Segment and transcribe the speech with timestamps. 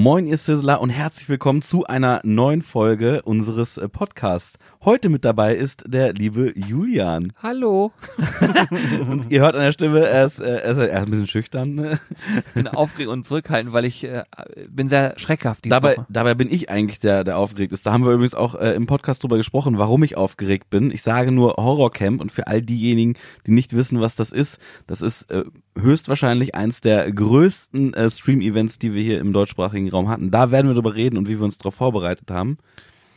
[0.00, 4.56] Moin, ihr Sizzler und herzlich willkommen zu einer neuen Folge unseres äh, Podcasts.
[4.84, 7.32] Heute mit dabei ist der liebe Julian.
[7.42, 7.90] Hallo.
[9.10, 11.74] und ihr hört an der Stimme, er ist, äh, er ist, ein bisschen schüchtern.
[11.74, 12.00] Ne?
[12.46, 14.22] Ich bin aufgeregt und zurückhaltend, weil ich äh,
[14.70, 16.06] bin sehr schreckhaft Dabei, Woche.
[16.08, 17.84] dabei bin ich eigentlich der, der aufgeregt ist.
[17.84, 20.92] Da haben wir übrigens auch äh, im Podcast drüber gesprochen, warum ich aufgeregt bin.
[20.92, 23.14] Ich sage nur Horrorcamp und für all diejenigen,
[23.48, 25.42] die nicht wissen, was das ist, das ist äh,
[25.80, 30.30] höchstwahrscheinlich eins der größten äh, Stream-Events, die wir hier im deutschsprachigen Raum hatten.
[30.30, 32.58] Da werden wir drüber reden und wie wir uns darauf vorbereitet haben.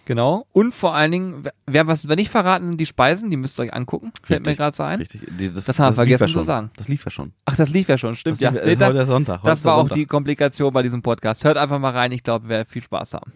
[0.05, 0.45] Genau.
[0.51, 3.63] Und vor allen Dingen, wer was wir nicht verraten, sind die Speisen, die müsst ihr
[3.63, 4.11] euch angucken.
[4.23, 4.99] Fällt mir gerade so ein.
[4.99, 5.21] Richtig.
[5.39, 6.43] Die, Das haben wir lief vergessen ja zu schon.
[6.43, 6.71] sagen.
[6.75, 7.31] Das lief ja schon.
[7.45, 8.35] Ach, das lief ja schon, stimmt.
[8.37, 8.49] Das ja.
[8.49, 8.87] lief, äh, ihr?
[8.87, 9.41] heute Sonntag.
[9.43, 9.95] Heute das war auch Sonntag.
[9.95, 11.43] die Komplikation bei diesem Podcast.
[11.43, 13.31] Hört einfach mal rein, ich glaube, wir werden viel Spaß haben.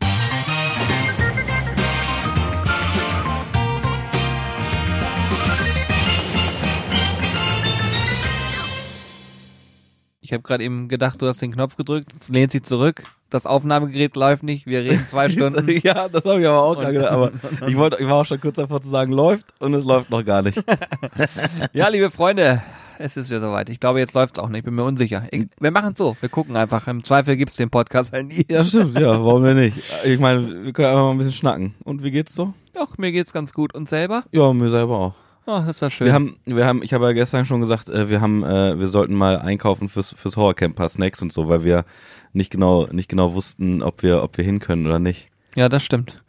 [10.26, 13.46] Ich habe gerade eben gedacht, du hast den Knopf gedrückt, jetzt lehnt sich zurück, das
[13.46, 15.70] Aufnahmegerät läuft nicht, wir reden zwei Stunden.
[15.84, 17.12] ja, das habe ich aber auch gerade gedacht.
[17.12, 17.32] Aber
[17.68, 20.26] ich, wollte, ich war auch schon kurz davor zu sagen, läuft und es läuft noch
[20.26, 20.60] gar nicht.
[21.74, 22.64] Ja, liebe Freunde,
[22.98, 23.70] es ist ja soweit.
[23.70, 25.28] Ich glaube, jetzt läuft's auch nicht, bin mir unsicher.
[25.30, 26.88] Ich, wir machen so, wir gucken einfach.
[26.88, 28.46] Im Zweifel gibt's den Podcast halt nie.
[28.50, 28.98] ja, stimmt.
[28.98, 29.78] Ja, warum denn nicht?
[30.06, 31.76] Ich meine, wir können einfach mal ein bisschen schnacken.
[31.84, 32.56] Und wie geht's so?
[32.74, 33.76] Doch, mir geht's ganz gut.
[33.76, 34.24] Und selber?
[34.32, 35.14] Ja, mir selber auch.
[35.48, 36.08] Oh, das ist ja schön.
[36.08, 38.88] Wir haben, wir haben, ich habe ja gestern schon gesagt, äh, wir haben, äh, wir
[38.88, 41.86] sollten mal einkaufen fürs, fürs Horrorcamp, ein paar Snacks und so, weil wir
[42.34, 45.30] nicht genau, nicht genau wussten, ob wir, ob wir hin können oder nicht.
[45.56, 46.22] ja, das stimmt.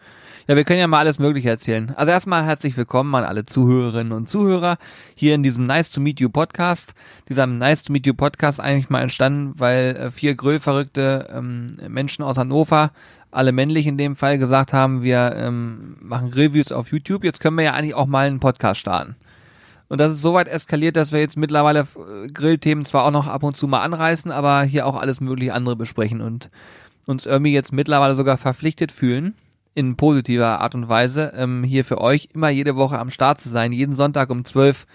[0.49, 1.93] Ja, wir können ja mal alles Mögliche erzählen.
[1.97, 4.79] Also erstmal herzlich willkommen an alle Zuhörerinnen und Zuhörer
[5.17, 6.95] hier in diesem Nice to Meet You Podcast.
[7.29, 12.23] Dieser Nice to Meet You Podcast eigentlich mal entstanden, weil äh, vier grillverrückte ähm, Menschen
[12.23, 12.93] aus Hannover,
[13.33, 17.25] alle männlich in dem Fall, gesagt haben, wir ähm, machen Reviews auf YouTube.
[17.25, 19.17] Jetzt können wir ja eigentlich auch mal einen Podcast starten.
[19.89, 23.27] Und das ist so weit eskaliert, dass wir jetzt mittlerweile äh, Grillthemen zwar auch noch
[23.27, 26.51] ab und zu mal anreißen, aber hier auch alles mögliche andere besprechen und
[27.05, 29.35] uns irgendwie jetzt mittlerweile sogar verpflichtet fühlen,
[29.77, 33.51] in positiver Art und Weise, ähm, hier für euch immer jede Woche am Start zu
[33.51, 34.87] sein, jeden Sonntag um 12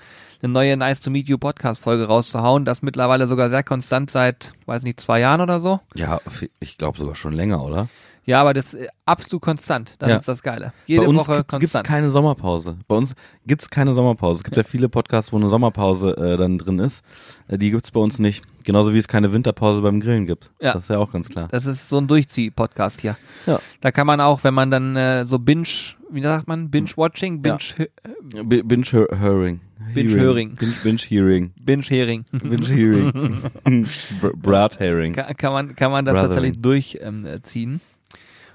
[0.41, 4.53] eine neue Nice to Meet You Podcast Folge rauszuhauen, das mittlerweile sogar sehr konstant seit,
[4.65, 5.79] weiß nicht, zwei Jahren oder so.
[5.93, 6.19] Ja,
[6.59, 7.89] ich glaube sogar schon länger, oder?
[8.25, 10.15] Ja, aber das ist absolut konstant, das Ja.
[10.17, 10.73] ist das Geile.
[10.85, 11.87] Jede Bei uns Woche gibt, gibt's konstant.
[11.87, 12.77] keine Sommerpause.
[12.87, 13.15] Bei uns
[13.47, 14.39] gibt's keine Sommerpause.
[14.39, 17.03] Es gibt ja, viele Podcasts, wo eine Sommerpause äh, dann drin ist.
[17.47, 18.43] Äh, die gibt's bei uns nicht.
[18.63, 20.51] Genauso wie es keine Winterpause beim Grillen gibt.
[20.61, 20.73] Ja.
[20.73, 21.47] Das ist ja auch ganz klar.
[21.49, 23.17] Das ist so ein Durchzieh-Podcast hier.
[23.47, 23.59] Ja.
[23.81, 25.65] Da kann man auch, wenn man dann äh, so Binge,
[26.11, 29.61] wie sagt man, Binge-Watching, Binge, Hearing.
[29.93, 30.55] Binge-Hearing.
[30.55, 31.53] Binge, Binge Hearing.
[31.65, 32.25] Binge-Hearing.
[32.31, 33.41] Binge Hearing.
[34.21, 35.13] Br- Brat Hearing.
[35.13, 36.53] kann, kann man, kann man das Brothering.
[36.53, 37.01] tatsächlich durchziehen.
[37.01, 37.90] Ähm, äh.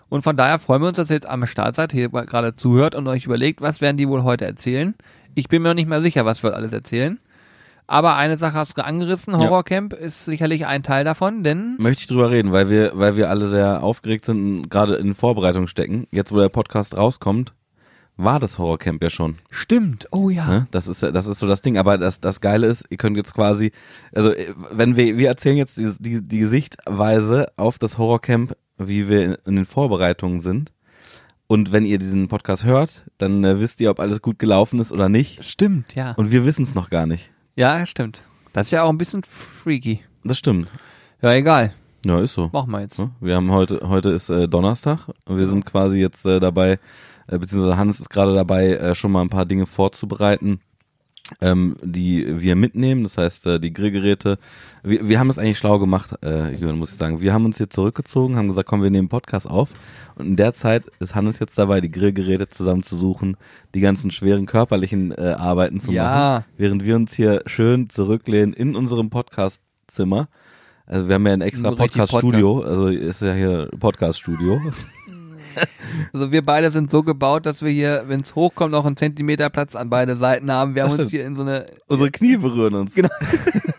[0.09, 2.94] Und von daher freuen wir uns, dass ihr jetzt am Start seid, hier gerade zuhört
[2.94, 4.94] und euch überlegt, was werden die wohl heute erzählen.
[5.34, 7.19] Ich bin mir noch nicht mehr sicher, was wir alles erzählen.
[7.89, 12.06] Aber eine Sache hast du angerissen, Horrorcamp ist sicherlich ein Teil davon, denn Möchte ich
[12.09, 16.09] drüber reden, weil wir, weil wir alle sehr aufgeregt sind und gerade in Vorbereitung stecken.
[16.11, 17.55] Jetzt, wo der Podcast rauskommt,
[18.16, 19.37] war das Horrorcamp ja schon.
[19.50, 20.47] stimmt, oh ja.
[20.47, 20.66] Ne?
[20.71, 21.77] Das ist das ist so das Ding.
[21.77, 23.72] Aber das das Geile ist, ihr könnt jetzt quasi,
[24.12, 29.09] also äh, wenn wir wir erzählen jetzt die die, die Sichtweise auf das Horrorcamp, wie
[29.09, 30.73] wir in, den Vorbereitungen sind.
[31.47, 34.93] Und wenn ihr diesen Podcast hört, dann äh, wisst ihr, ob alles gut gelaufen ist
[34.93, 35.45] oder nicht.
[35.45, 36.13] Stimmt, ja.
[36.13, 37.31] Und wir wissen es noch gar nicht.
[37.55, 38.23] Ja, stimmt.
[38.53, 40.01] Das ist ja auch ein bisschen freaky.
[40.25, 40.69] Das stimmt.
[41.23, 41.73] Ja, egal.
[42.05, 42.51] Ja, ist so.
[42.53, 42.99] Machen wir jetzt.
[42.99, 43.11] Ne?
[43.21, 46.79] Wir haben heute, heute ist äh, Donnerstag und wir sind quasi jetzt äh, dabei,
[47.27, 50.61] äh, beziehungsweise Hannes ist gerade dabei, äh, schon mal ein paar Dinge vorzubereiten,
[51.41, 53.03] ähm, die wir mitnehmen.
[53.03, 54.39] Das heißt, äh, die Grillgeräte.
[54.83, 57.21] Wir, wir haben es eigentlich schlau gemacht, äh, Jürgen, muss ich sagen.
[57.21, 59.71] Wir haben uns hier zurückgezogen, haben gesagt, komm, wir nehmen Podcast auf.
[60.15, 63.37] Und in der Zeit ist Hannes jetzt dabei, die Grillgeräte zusammenzusuchen,
[63.75, 66.05] die ganzen schweren körperlichen äh, Arbeiten zu Ja.
[66.05, 70.29] machen, während wir uns hier schön zurücklehnen in unserem Podcastzimmer.
[70.87, 74.61] Also wir haben ja ein extra Podcast-Studio, also ist ja hier Podcast-Studio.
[76.12, 79.50] Also wir beide sind so gebaut, dass wir hier, wenn es hochkommt, noch einen Zentimeter
[79.50, 80.75] Platz an beide Seiten haben.
[80.75, 81.21] Wir Das haben uns stimmt.
[81.22, 82.94] hier in so eine, Unsere Knie berühren uns.
[82.94, 83.09] Genau.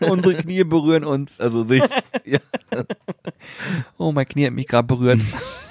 [0.00, 1.40] unsere Knie berühren uns.
[1.40, 1.82] Also sich.
[2.24, 2.38] ja.
[3.96, 5.20] Oh, mein Knie hat mich gerade berührt.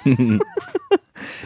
[0.04, 0.38] also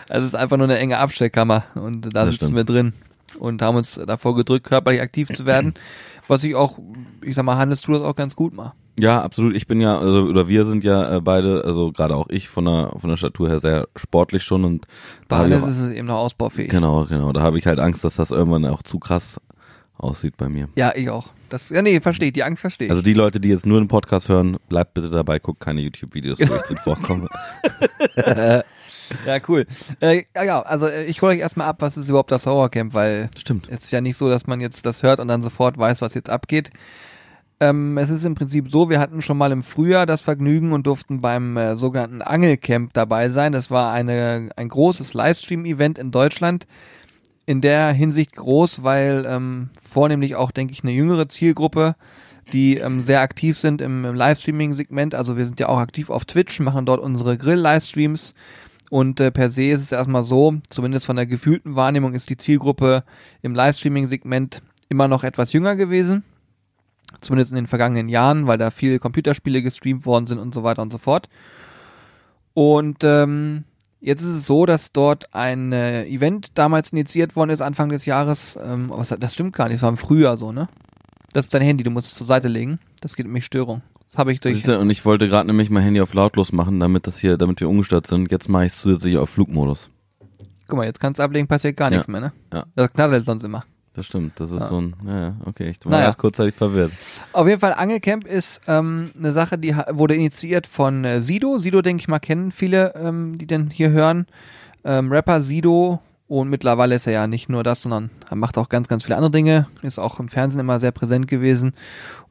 [0.09, 2.57] es ist einfach nur eine enge Abstellkammer und da Das sitzen stimmt.
[2.57, 2.93] wir drin
[3.39, 5.75] und haben uns davor gedrückt, körperlich aktiv zu werden.
[6.29, 6.79] Was ich auch,
[7.23, 8.75] ich sag mal, Hannes tut das auch ganz gut mal.
[8.99, 9.55] Ja, absolut.
[9.57, 12.65] Ich bin ja, also, oder wir sind ja äh, beide, also gerade auch ich von
[12.65, 14.87] der, von der Statur her sehr sportlich schon und
[15.29, 16.69] da Bei habe ich auch, ist es eben noch ausbaufähig.
[16.71, 19.41] genau, genau, da habe ich halt Angst, dass das irgendwann auch zu krass
[19.97, 20.69] aussieht bei mir.
[20.77, 21.29] Ja, ich auch.
[21.49, 22.33] Das, ja, nee, verstehe ich.
[22.33, 22.91] Die Angst verstehe ich.
[22.91, 26.41] Also die Leute, die jetzt nur den Podcast hören, bleibt bitte dabei, guckt keine YouTube-Videos,
[26.41, 27.29] wo ich drin vorkomme.
[29.27, 29.67] ja, cool.
[30.01, 32.95] Äh, ja, ja, also äh, ich hole euch erstmal ab, was ist überhaupt das Horrorcamp,
[32.95, 33.69] weil Stimmt.
[33.69, 36.15] es ist ja nicht so, dass man jetzt das hört und dann sofort weiß, was
[36.15, 36.71] jetzt abgeht.
[37.63, 40.89] Ähm, es ist im Prinzip so, wir hatten schon mal im Frühjahr das Vergnügen und
[40.89, 43.53] durften beim äh, sogenannten Angelcamp dabei sein.
[43.53, 46.67] Das war eine, ein großes Livestream-Event in Deutschland.
[47.47, 51.95] In der Hinsicht groß, weil ähm, vornehmlich auch, denke ich, eine jüngere Zielgruppe,
[52.53, 55.15] die ähm, sehr aktiv sind im, im Livestreaming-Segment.
[55.15, 58.35] Also wir sind ja auch aktiv auf Twitch, machen dort unsere Grill-Livestreams.
[58.91, 62.37] Und äh, per se ist es erstmal so, zumindest von der gefühlten Wahrnehmung ist die
[62.37, 63.05] Zielgruppe
[63.41, 66.25] im Livestreaming-Segment immer noch etwas jünger gewesen
[67.23, 70.83] zumindest in den vergangenen Jahren, weil da viele Computerspiele gestreamt worden sind und so weiter
[70.83, 71.29] und so fort.
[72.55, 73.65] Und ähm,
[74.01, 78.05] jetzt ist es so, dass dort ein äh, Event damals initiiert worden ist, Anfang des
[78.05, 78.59] Jahres.
[78.63, 80.69] Ähm, was, das stimmt gar nicht, es war im Frühjahr so, ne?
[81.33, 82.79] Das ist dein Handy, du musst es zur Seite legen.
[83.01, 83.81] Das geht nämlich Störung.
[84.11, 84.63] Das habe ich durch.
[84.65, 87.61] Ja, und ich wollte gerade nämlich mein Handy auf lautlos machen, damit das hier, damit
[87.61, 88.31] wir ungestört sind.
[88.31, 89.89] Jetzt mache ich es zusätzlich auf Flugmodus.
[90.69, 91.97] Guck mal, jetzt kannst du ablegen, passiert gar Ja.
[91.97, 92.33] nichts mehr, ne?
[92.53, 92.67] Ja.
[92.75, 93.65] Das knattert sonst immer.
[93.95, 94.41] Das stimmt.
[94.41, 94.67] Das ist Ja.
[94.69, 95.69] so ein, ja, okay.
[95.69, 96.13] Ich war Naja.
[96.15, 96.93] kurzzeitig verwirrt.
[97.33, 101.59] Auf jeden Fall, Angelcamp ist ähm, eine Sache, die wurde initiiert von äh, Sido.
[101.59, 104.27] Sido, denke ich mal, kennen viele, ähm, die denn hier hören.
[104.85, 106.01] Ähm, Rapper Sido.
[106.27, 109.17] Und mittlerweile ist er ja nicht nur das, sondern er macht auch ganz, ganz viele
[109.17, 109.67] andere Dinge.
[109.83, 111.73] Ist auch im Fernsehen immer sehr präsent gewesen.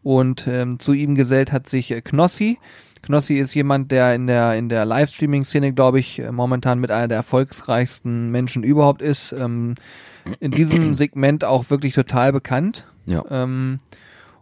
[0.01, 2.57] Und ähm, zu ihm gesellt hat sich äh, Knossi.
[3.03, 7.07] Knossi ist jemand, der in der, in der Livestreaming-Szene, glaube ich, äh, momentan mit einer
[7.07, 9.31] der erfolgsreichsten Menschen überhaupt ist.
[9.33, 9.75] Ähm,
[10.39, 12.85] in diesem Segment auch wirklich total bekannt.
[13.05, 13.23] Ja.
[13.29, 13.79] Ähm,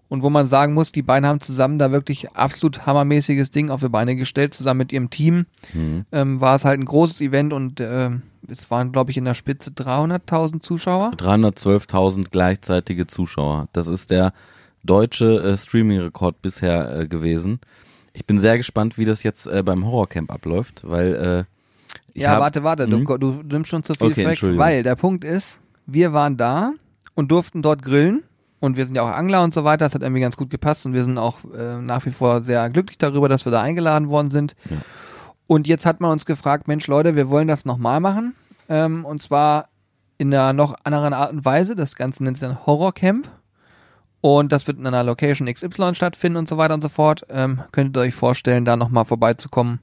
[0.10, 3.82] und wo man sagen muss, die beiden haben zusammen da wirklich absolut hammermäßiges Ding auf
[3.82, 5.46] die Beine gestellt, zusammen mit ihrem Team.
[5.74, 6.06] Mhm.
[6.12, 9.36] Ähm, war es halt ein großes Event und ähm, es waren, glaube ich, in der
[9.36, 11.12] Spitze 300.000 Zuschauer.
[11.18, 13.68] 312.000 gleichzeitige Zuschauer.
[13.74, 14.34] Das ist der
[14.84, 17.60] deutsche äh, Streaming-Rekord bisher äh, gewesen.
[18.14, 21.46] Ich bin sehr gespannt, wie das jetzt äh, beim Horrorcamp abläuft, weil
[22.16, 23.06] äh, ja, warte, warte, Mhm.
[23.06, 25.60] du, du nimmst schon zu viel Okay, weg, weil der Punkt ist,
[25.94, 26.74] wir waren da
[27.16, 28.24] und durften dort grillen.
[28.62, 30.86] Und wir sind ja auch Angler und so weiter, das hat irgendwie ganz gut gepasst.
[30.86, 34.10] Und wir sind auch äh, nach wie vor sehr glücklich darüber, dass wir da eingeladen
[34.10, 34.56] worden sind.
[34.70, 34.78] Ja.
[35.48, 38.36] Und jetzt hat man uns gefragt, Mensch Leute, wir wollen das nochmal machen.
[38.68, 39.70] Ähm, und zwar
[40.18, 43.30] in einer noch anderen Art und Weise, das Ganze nennt sich dann Horrorcamp.
[44.22, 47.26] Und das wird in einer Location XY stattfinden und so weiter und so fort.
[47.30, 49.80] Ähm, könntet ihr euch vorstellen, da nochmal vorbeizukommen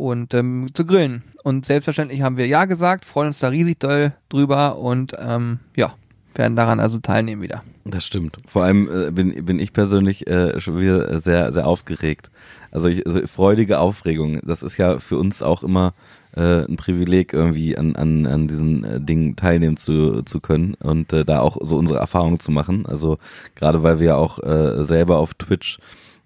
[0.00, 1.22] und ähm, zu grillen.
[1.42, 5.94] Und selbstverständlich haben wir Ja gesagt, freuen uns da riesig doll drüber und ähm, ja,
[6.34, 7.62] werden daran also teilnehmen wieder.
[7.84, 8.36] Das stimmt.
[8.46, 12.30] Vor allem äh, bin, bin ich persönlich äh, schon wieder sehr, sehr aufgeregt.
[12.70, 14.40] Also, ich, also freudige Aufregung.
[14.44, 15.92] Das ist ja für uns auch immer
[16.36, 21.12] äh, ein Privileg, irgendwie an, an, an diesen äh, Dingen teilnehmen zu, zu können und
[21.12, 22.86] äh, da auch so unsere Erfahrungen zu machen.
[22.86, 23.18] Also
[23.56, 25.78] gerade weil wir ja auch äh, selber auf Twitch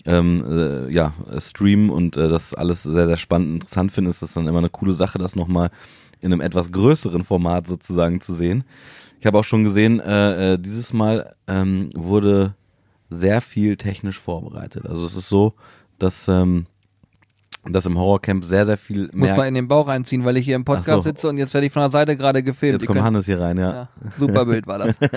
[0.06, 4.23] ähm, äh, ja, streamen und äh, das alles sehr, sehr spannend und interessant finden, ist
[4.23, 5.71] das dann immer eine coole Sache, das nochmal
[6.21, 8.65] in einem etwas größeren Format sozusagen zu sehen.
[9.21, 12.55] Ich habe auch schon gesehen, äh, äh, dieses Mal ähm, wurde
[13.09, 14.87] sehr viel technisch vorbereitet.
[14.87, 15.55] Also es ist so,
[15.99, 16.67] dass, ähm,
[17.67, 19.37] dass im Horrorcamp sehr, sehr viel Muss mehr...
[19.37, 21.11] mal in den Bauch reinziehen, weil ich hier im Podcast so.
[21.11, 22.83] sitze und jetzt werde ich von der Seite gerade gefilmt.
[22.83, 23.73] Jetzt kommt Hannes hier rein, ja.
[23.73, 24.99] ja, super Bild war das.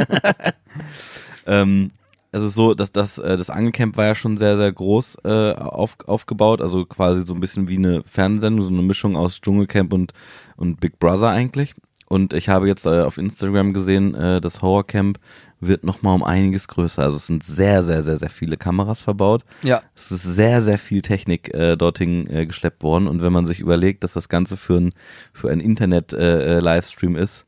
[1.48, 1.92] Ähm,
[2.32, 5.54] es ist so, dass das, äh, das Angelcamp war ja schon sehr, sehr groß äh,
[5.54, 9.94] auf, aufgebaut, also quasi so ein bisschen wie eine Fernsehsendung, so eine Mischung aus Dschungelcamp
[9.94, 10.14] und,
[10.56, 11.76] und Big Brother eigentlich.
[12.10, 15.20] Und ich habe jetzt äh, auf Instagram gesehen, äh, das Horrorcamp
[15.60, 17.04] wird nochmal um einiges größer.
[17.04, 19.44] Also es sind sehr, sehr, sehr, sehr viele Kameras verbaut.
[19.64, 23.08] ja, Es ist sehr, sehr viel Technik äh, dorthin äh, geschleppt worden.
[23.08, 24.94] Und wenn man sich überlegt, dass das Ganze für ein,
[25.34, 27.46] für ein Internet-Livestream ist,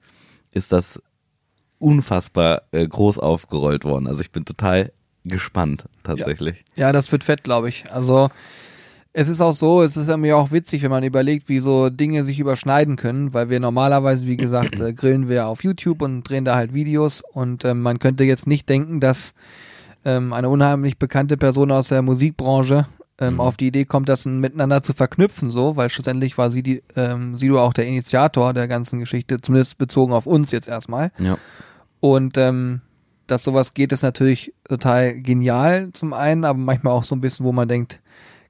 [0.51, 1.01] ist das
[1.79, 4.07] unfassbar äh, groß aufgerollt worden.
[4.07, 4.91] Also ich bin total
[5.25, 6.63] gespannt, tatsächlich.
[6.75, 7.83] ja, das wird fett, glaube ich.
[7.91, 8.29] Also
[9.11, 11.89] es ist auch so, es ist ja mir auch witzig, wenn man überlegt, wie so
[11.89, 16.23] Dinge sich überschneiden können, weil wir normalerweise, wie gesagt, äh, grillen wir auf YouTube und
[16.23, 19.33] drehen da halt Videos und ähm, man könnte jetzt nicht denken, dass
[20.05, 22.85] ähm, eine unheimlich bekannte Person aus der Musikbranche
[23.19, 23.39] ähm, Mhm.
[23.41, 27.35] auf die Idee kommt, das miteinander zu verknüpfen, so, weil schlussendlich war sie die, ähm,
[27.35, 31.11] Sido auch der Initiator der ganzen Geschichte, zumindest bezogen auf uns jetzt erstmal.
[31.19, 31.37] Ja.
[31.99, 32.81] Und ähm,
[33.27, 37.45] dass sowas geht, ist natürlich total genial zum einen, aber manchmal auch so ein bisschen,
[37.45, 38.01] wo man denkt,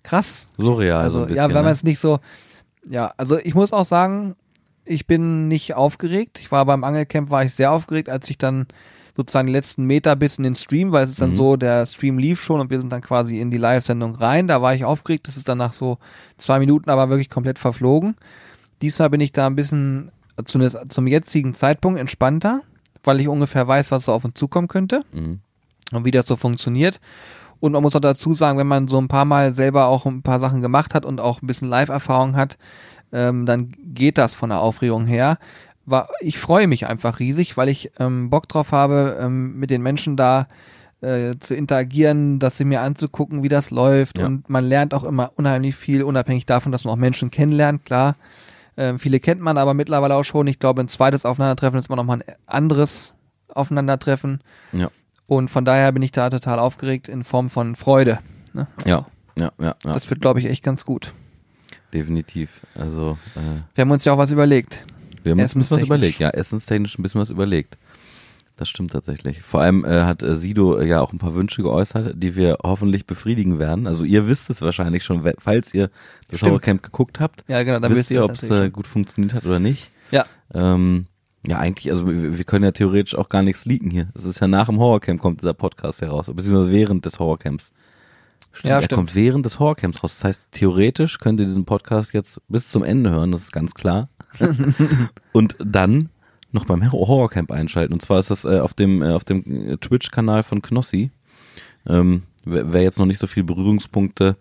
[0.03, 0.47] krass.
[0.57, 1.37] Surreal also so ein bisschen.
[1.37, 1.71] ja, wenn man ne?
[1.71, 2.19] es nicht so,
[2.89, 4.35] ja, also ich muss auch sagen,
[4.85, 6.39] ich bin nicht aufgeregt.
[6.39, 8.67] Ich war beim Angelcamp, war ich sehr aufgeregt, als ich dann
[9.15, 11.35] sozusagen die letzten Meter bis in den Stream, weil es ist dann Mhm.
[11.35, 14.47] so, der Stream lief schon und wir sind dann quasi in die Live-Sendung rein.
[14.47, 15.97] Da war ich aufgeregt, das ist dann nach so
[16.37, 18.15] zwei Minuten aber wirklich komplett verflogen.
[18.81, 20.11] Diesmal bin ich da ein bisschen
[20.45, 22.61] zumindest zum jetzigen Zeitpunkt entspannter,
[23.03, 25.39] weil ich ungefähr weiß, was so auf uns zukommen könnte Mhm.
[25.91, 26.99] und wie das so funktioniert.
[27.59, 30.21] Und man muss auch dazu sagen, wenn man so ein paar Mal selber auch ein
[30.21, 32.57] paar Sachen gemacht hat und auch ein bisschen Live-Erfahrung hat,
[33.11, 35.37] ähm, dann geht das von der Aufregung her.
[35.85, 39.81] War, ich freue mich einfach riesig, weil ich ähm, Bock drauf habe, ähm, mit den
[39.81, 40.47] Menschen da
[41.01, 44.19] äh, zu interagieren, das mir anzugucken, wie das läuft.
[44.19, 44.25] Ja.
[44.27, 48.15] Und man lernt auch immer unheimlich viel, unabhängig davon, dass man auch Menschen kennenlernt, klar.
[48.79, 50.47] Ähm, viele kennt man aber mittlerweile auch schon.
[50.47, 53.13] Ich glaube, ein zweites Aufeinandertreffen ist immer noch mal ein anderes
[53.49, 54.39] Aufeinandertreffen.
[54.71, 54.89] Ja.
[55.27, 58.19] Und von daher bin ich da total aufgeregt in Form von Freude.
[58.53, 58.67] Ne?
[58.85, 59.05] Ja,
[59.37, 59.93] ja, ja, ja.
[59.93, 61.13] Das wird, glaube ich, echt ganz gut.
[61.93, 62.61] definitiv.
[62.73, 63.39] Also äh,
[63.75, 64.85] Wir haben uns ja auch was überlegt.
[65.23, 66.19] wir haben uns ein bisschen was überlegt.
[66.19, 67.77] Ja, essenstechnisch ein bisschen was überlegt.
[68.59, 69.41] Das stimmt tatsächlich.
[69.41, 72.57] Vor allem äh, hat äh, Sido äh, ja auch ein paar Wünsche geäußert, die wir
[72.61, 73.87] hoffentlich befriedigen werden.
[73.87, 75.89] Also ihr wisst es wahrscheinlich schon, falls ihr
[76.29, 76.41] das.
[76.41, 77.45] Schauercamp geguckt habt.
[77.47, 77.79] Ja, genau.
[77.79, 79.91] Dann wisst ihr ob es äh, gut funktioniert hat oder nicht.
[80.11, 81.05] Ja, Ähm,
[81.47, 84.09] ja, eigentlich, also wir, wir können ja theoretisch auch gar nichts leaken hier.
[84.13, 87.71] Es ist ja nach dem Horrorcamp kommt dieser Podcast heraus, beziehungsweise während des Horrorcamps.
[88.51, 88.97] Stimmt, Ja, er stimmt.
[88.97, 90.15] kommt während des Horrorcamps raus.
[90.17, 93.73] Das heißt, theoretisch könnt ihr diesen Podcast jetzt bis zum Ende hören, das ist ganz
[93.73, 94.09] klar.
[95.31, 96.09] Und dann
[96.51, 97.93] noch beim Horror- Horrorcamp einschalten.
[97.93, 101.11] Und zwar ist das äh, auf dem, äh, auf dem äh, Twitch-Kanal von Knossi.
[101.87, 104.35] Ähm, wer, wer jetzt noch nicht so viel Berührungspunkte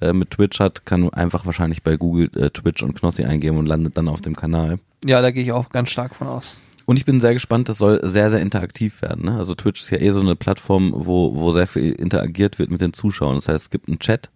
[0.00, 3.66] äh, mit Twitch hat, kann einfach wahrscheinlich bei Google äh, Twitch und Knossi eingeben und
[3.66, 4.78] landet dann auf dem Kanal.
[5.04, 6.60] ja, da gehe ich auch ganz stark von aus.
[6.84, 9.24] Und ich bin sehr gespannt, das soll sehr, sehr interaktiv werden.
[9.24, 9.36] Ne?
[9.36, 12.80] Also Twitch ist ja eh so eine Plattform, wo, wo sehr viel interagiert wird mit
[12.80, 13.34] den Zuschauern.
[13.34, 14.30] Das heißt, es gibt einen Chat,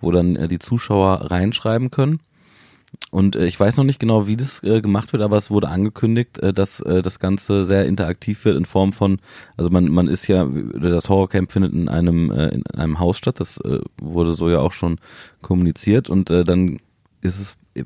[0.00, 2.20] wo dann äh, die Zuschauer reinschreiben können.
[3.10, 5.68] Und äh, ich weiß noch nicht genau, wie das äh, gemacht wird, aber es wurde
[5.68, 9.18] angekündigt, äh, dass äh, das Ganze sehr interaktiv wird in Form von,
[9.56, 13.40] also man, man ist ja, das Horrorcamp findet in einem, äh, in einem Haus statt,
[13.40, 14.98] das äh, wurde so ja auch schon
[15.42, 16.78] kommuniziert und äh, dann
[17.20, 17.84] ist es äh,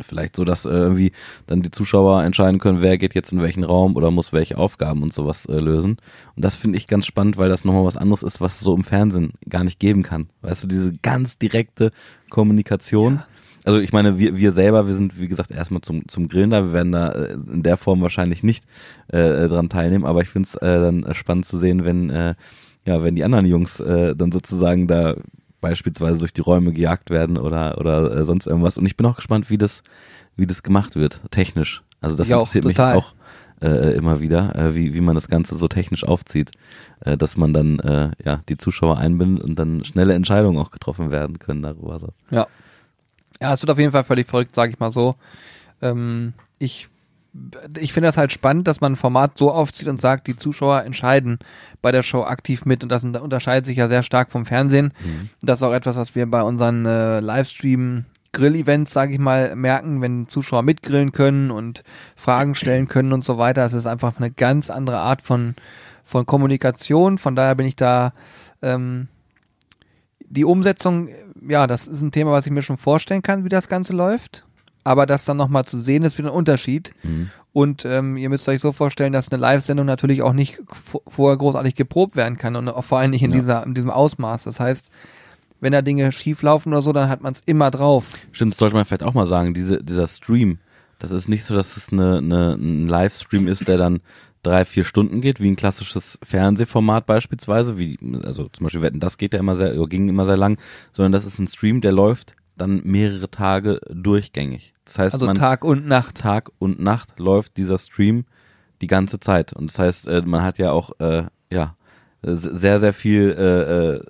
[0.00, 1.12] vielleicht so, dass äh, irgendwie
[1.46, 5.02] dann die Zuschauer entscheiden können, wer geht jetzt in welchen Raum oder muss welche Aufgaben
[5.02, 5.98] und sowas äh, lösen.
[6.36, 8.74] Und das finde ich ganz spannend, weil das nochmal was anderes ist, was es so
[8.74, 10.28] im Fernsehen gar nicht geben kann.
[10.40, 11.90] Weißt du, diese ganz direkte
[12.30, 13.22] Kommunikation.
[13.64, 16.64] Also ich meine, wir, wir selber, wir sind wie gesagt erstmal zum, zum Grillen da,
[16.64, 18.64] wir werden da äh, in der Form wahrscheinlich nicht
[19.08, 22.34] äh, dran teilnehmen, aber ich finde es äh, dann spannend zu sehen, wenn äh,
[22.84, 25.14] ja, wenn die anderen Jungs äh, dann sozusagen da
[25.60, 28.76] beispielsweise durch die Räume gejagt werden oder oder äh, sonst irgendwas.
[28.76, 29.82] Und ich bin auch gespannt, wie das
[30.36, 31.82] wie das gemacht wird, technisch.
[32.00, 32.96] Also das auch, interessiert mich total.
[32.96, 33.14] auch
[33.62, 36.50] äh, immer wieder, äh, wie wie man das Ganze so technisch aufzieht,
[37.04, 41.12] äh, dass man dann äh, ja die Zuschauer einbindet und dann schnelle Entscheidungen auch getroffen
[41.12, 42.00] werden können darüber.
[42.00, 42.08] So.
[42.32, 42.48] Ja.
[43.40, 45.16] Ja, es wird auf jeden Fall völlig verrückt, sage ich mal so.
[45.80, 46.88] Ähm, ich
[47.80, 50.82] ich finde das halt spannend, dass man ein Format so aufzieht und sagt, die Zuschauer
[50.82, 51.38] entscheiden
[51.80, 54.92] bei der Show aktiv mit und das unter- unterscheidet sich ja sehr stark vom Fernsehen.
[55.40, 60.02] Das ist auch etwas, was wir bei unseren äh, Livestream Grill-Events, sage ich mal, merken,
[60.02, 61.84] wenn Zuschauer mitgrillen können und
[62.16, 63.64] Fragen stellen können und so weiter.
[63.64, 65.54] Es ist einfach eine ganz andere Art von,
[66.04, 67.16] von Kommunikation.
[67.16, 68.12] Von daher bin ich da
[68.60, 69.08] ähm,
[70.20, 71.08] die Umsetzung,
[71.48, 74.44] ja, das ist ein Thema, was ich mir schon vorstellen kann, wie das Ganze läuft.
[74.84, 76.92] Aber das dann nochmal zu sehen, ist wieder ein Unterschied.
[77.04, 77.30] Mhm.
[77.52, 80.60] Und ähm, ihr müsst euch so vorstellen, dass eine Live-Sendung natürlich auch nicht
[81.06, 83.38] vorher großartig geprobt werden kann und vor allen Dingen in, Ja.
[83.38, 84.44] dieser, in diesem Ausmaß.
[84.44, 84.88] Das heißt,
[85.60, 88.06] wenn da Dinge schief laufen oder so, dann hat man es immer drauf.
[88.32, 90.58] Stimmt, das sollte man vielleicht auch mal sagen, diese, dieser Stream,
[90.98, 94.00] das ist nicht so, dass es eine, eine, ein Livestream ist, der dann
[94.42, 99.18] drei, vier Stunden geht, wie ein klassisches Fernsehformat beispielsweise, wie, also zum Beispiel Wetten, das
[99.18, 100.58] geht ja immer sehr, ging immer sehr lang,
[100.92, 104.72] sondern das ist ein Stream, der läuft dann mehrere Tage durchgängig.
[104.84, 106.18] Das heißt, Also man, Tag und Nacht.
[106.18, 108.24] Tag und Nacht läuft dieser Stream
[108.80, 109.52] die ganze Zeit.
[109.52, 111.76] Und das heißt, äh, man hat ja auch, äh, ja,
[112.22, 114.04] sehr, sehr viel äh, äh,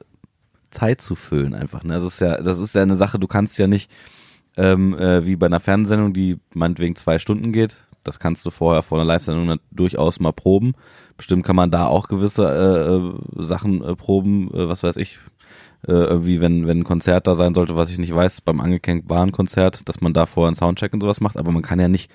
[0.70, 1.82] Zeit zu füllen einfach.
[1.82, 1.94] Ne?
[1.94, 3.90] Also es ist ja, das ist ja eine Sache, du kannst ja nicht
[4.56, 7.86] ähm, äh, wie bei einer Fernsehsendung, die meinetwegen zwei Stunden geht.
[8.04, 10.75] Das kannst du vorher vor einer Live-Sendung durchaus mal proben.
[11.16, 15.18] Bestimmt kann man da auch gewisse äh, äh, Sachen äh, proben, äh, was weiß ich,
[15.87, 19.06] äh, irgendwie, wenn, wenn ein Konzert da sein sollte, was ich nicht weiß, beim angekennten
[19.06, 22.11] Bahnkonzert, dass man da vorher einen Soundcheck und sowas macht, aber man kann ja nicht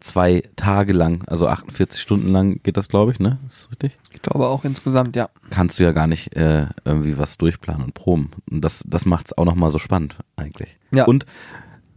[0.00, 3.38] zwei Tage lang, also 48 Stunden lang geht das, glaube ich, ne?
[3.48, 3.98] Ist das richtig?
[4.12, 5.28] Ich glaube auch insgesamt, ja.
[5.50, 8.30] Kannst du ja gar nicht äh, irgendwie was durchplanen und proben.
[8.50, 10.78] Und das, das macht's auch nochmal so spannend, eigentlich.
[10.92, 11.04] Ja.
[11.04, 11.26] Und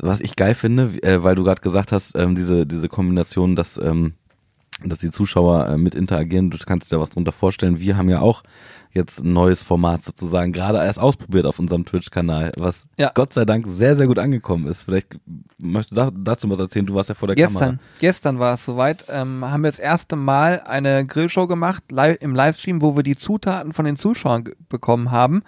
[0.02, 3.78] was ich geil finde, äh, weil du gerade gesagt hast, ähm, diese, diese Kombination, dass,
[3.78, 4.14] ähm,
[4.84, 7.80] dass die Zuschauer äh, mit interagieren, du kannst dir da was drunter vorstellen.
[7.80, 8.44] Wir haben ja auch
[8.94, 13.12] jetzt ein neues Format sozusagen gerade erst ausprobiert auf unserem Twitch-Kanal, was Ja.
[13.14, 14.84] Gott sei Dank sehr, sehr gut angekommen ist.
[14.84, 15.18] Vielleicht
[15.62, 17.80] möchtest du da, dazu was erzählen, du warst ja vor der Gestern, Kamera.
[18.00, 22.36] gestern war es soweit, ähm, haben wir das erste Mal eine Grillshow gemacht, live, im
[22.36, 25.44] Livestream, wo wir die Zutaten von den Zuschauern bekommen haben.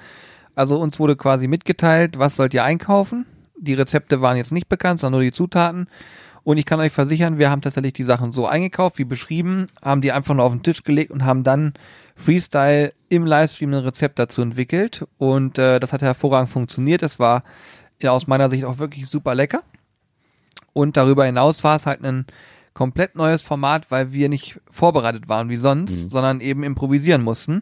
[0.55, 3.25] Also uns wurde quasi mitgeteilt, was sollt ihr einkaufen.
[3.63, 5.87] Die Rezepte waren jetzt nicht bekannt, sondern nur die Zutaten.
[6.43, 10.01] Und ich kann euch versichern, wir haben tatsächlich die Sachen so eingekauft, wie beschrieben, haben
[10.01, 11.73] die einfach nur auf den Tisch gelegt und haben dann
[12.15, 15.05] Freestyle im Livestream ein Rezept dazu entwickelt.
[15.17, 17.01] Und äh, das hat hervorragend funktioniert.
[17.01, 17.43] Es war
[18.01, 19.63] ja, aus meiner Sicht auch wirklich super lecker.
[20.73, 22.25] Und darüber hinaus war es halt ein
[22.73, 27.61] komplett neues Format, weil wir nicht vorbereitet waren wie sonst, sondern eben improvisieren mussten.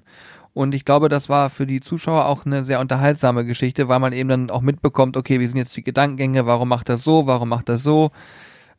[0.53, 4.12] Und ich glaube, das war für die Zuschauer auch eine sehr unterhaltsame Geschichte, weil man
[4.12, 7.50] eben dann auch mitbekommt, okay, wie sind jetzt die Gedankengänge, warum macht das so, warum
[7.50, 8.12] macht das so.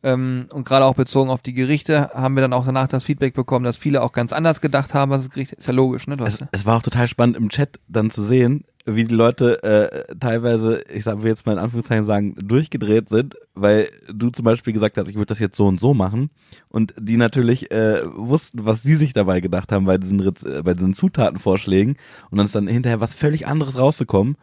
[0.03, 3.33] Ähm, und gerade auch bezogen auf die Gerichte haben wir dann auch danach das Feedback
[3.33, 6.17] bekommen, dass viele auch ganz anders gedacht haben, was das Gericht ist ja logisch, ne?
[6.25, 10.15] Es, es war auch total spannend im Chat dann zu sehen, wie die Leute äh,
[10.19, 14.73] teilweise, ich sag will jetzt mal in Anführungszeichen sagen, durchgedreht sind, weil du zum Beispiel
[14.73, 16.29] gesagt hast, ich würde das jetzt so und so machen
[16.69, 20.73] und die natürlich äh, wussten, was sie sich dabei gedacht haben bei diesen, äh, bei
[20.73, 21.95] diesen Zutatenvorschlägen
[22.29, 24.35] und dann ist dann hinterher was völlig anderes rausgekommen,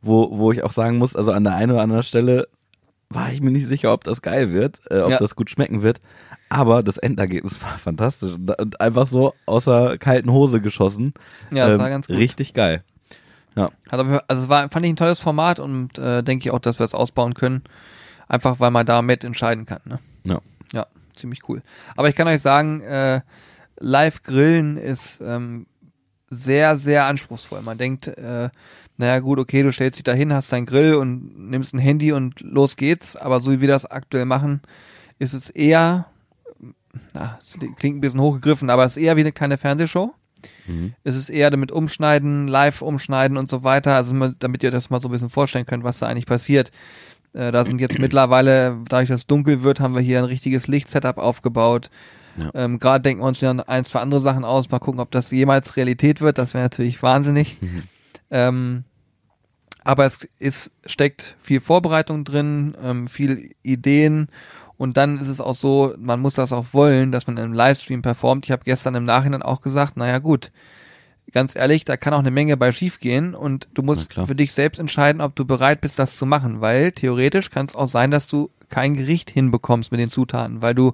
[0.00, 2.46] wo, wo ich auch sagen muss, also an der einen oder anderen Stelle
[3.10, 5.18] war ich mir nicht sicher, ob das geil wird, äh, ob Ja.
[5.18, 6.00] das gut schmecken wird.
[6.50, 11.14] Aber das Endergebnis war fantastisch und, und einfach so außer kalten Hose geschossen.
[11.50, 12.16] Ja, das Ähm, war ganz gut.
[12.16, 12.84] Richtig geil.
[13.66, 16.58] Hat aber, also es war, fand ich ein tolles Format und äh, denke ich auch,
[16.58, 17.62] dass wir es ausbauen können.
[18.28, 19.80] Einfach weil man da mit entscheiden kann.
[19.84, 19.98] Ne?
[20.24, 20.40] Ja.
[20.72, 21.62] Ja, ziemlich cool.
[21.96, 23.20] Aber ich kann euch sagen, äh,
[23.78, 25.66] live grillen ist ähm,
[26.28, 27.62] sehr, sehr anspruchsvoll.
[27.62, 28.50] Man denkt, äh,
[28.98, 32.12] naja gut, okay, du stellst dich da hin, hast dein Grill und nimmst ein Handy
[32.12, 33.16] und los geht's.
[33.16, 34.60] Aber so wie wir das aktuell machen,
[35.18, 36.06] ist es eher,
[37.14, 40.14] na, es klingt ein bisschen hochgegriffen, aber es ist eher wie eine kleine Fernsehshow.
[40.66, 40.94] Mhm.
[41.04, 43.94] Es ist eher damit umschneiden, live umschneiden und so weiter.
[43.94, 46.70] Also damit ihr das mal so ein bisschen vorstellen könnt, was da eigentlich passiert.
[47.32, 50.68] Äh, da sind jetzt mittlerweile, dadurch, dass es dunkel wird, haben wir hier ein richtiges
[50.68, 51.90] Lichtsetup aufgebaut.
[52.36, 52.50] Ja.
[52.54, 54.70] Ähm, Gerade denken wir uns wieder ein, zwei andere Sachen aus.
[54.70, 56.38] Mal gucken, ob das jemals Realität wird.
[56.38, 57.60] Das wäre natürlich wahnsinnig.
[57.60, 57.82] Mhm.
[58.30, 58.84] Ähm,
[59.84, 64.28] aber es ist, steckt viel Vorbereitung drin, ähm, viel Ideen
[64.78, 68.00] und dann ist es auch so, man muss das auch wollen, dass man im Livestream
[68.00, 68.46] performt.
[68.46, 70.52] Ich habe gestern im Nachhinein auch gesagt, naja gut,
[71.32, 74.52] ganz ehrlich, da kann auch eine Menge bei schief gehen und du musst für dich
[74.52, 78.12] selbst entscheiden, ob du bereit bist, das zu machen, weil theoretisch kann es auch sein,
[78.12, 80.92] dass du kein Gericht hinbekommst mit den Zutaten, weil du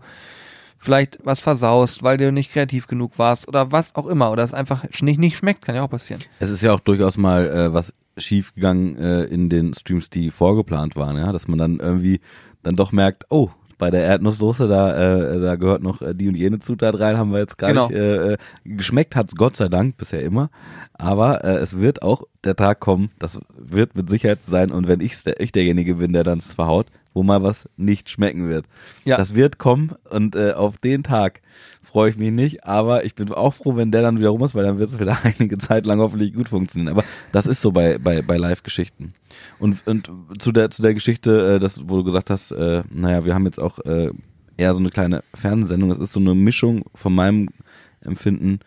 [0.78, 4.54] vielleicht was versaust, weil du nicht kreativ genug warst oder was auch immer oder es
[4.54, 6.22] einfach nicht, nicht schmeckt, kann ja auch passieren.
[6.40, 10.96] Es ist ja auch durchaus mal äh, was schiefgegangen äh, in den Streams, die vorgeplant
[10.96, 12.20] waren, ja, dass man dann irgendwie
[12.62, 16.36] dann doch merkt, oh, bei der Erdnusssoße, da, äh, da gehört noch äh, die und
[16.36, 17.88] jene Zutat rein, haben wir jetzt gar Genau.
[17.88, 17.96] nicht.
[17.96, 20.50] Äh, äh, geschmeckt hat's Gott sei Dank bisher immer.
[20.92, 24.70] Aber äh, es wird auch der Tag kommen, das wird mit Sicherheit sein.
[24.70, 28.48] Und wenn ich, ich derjenige bin, der dann es verhaut, wo mal was nicht schmecken
[28.48, 28.66] wird.
[29.04, 29.16] Ja.
[29.16, 31.40] Das wird kommen und äh, auf den Tag
[31.80, 34.54] freue ich mich nicht, aber ich bin auch froh, wenn der dann wieder rum ist,
[34.54, 36.92] weil dann wird es wieder einige Zeit lang hoffentlich gut funktionieren.
[36.92, 39.14] Aber das ist so bei, bei, bei Live-Geschichten.
[39.58, 43.24] Und, und zu der, zu der Geschichte, äh, das, wo du gesagt hast, äh, naja,
[43.24, 44.10] wir haben jetzt auch äh,
[44.56, 45.90] eher so eine kleine Fernsehsendung.
[45.90, 47.48] Das ist so eine Mischung von meinem
[48.00, 48.60] Empfinden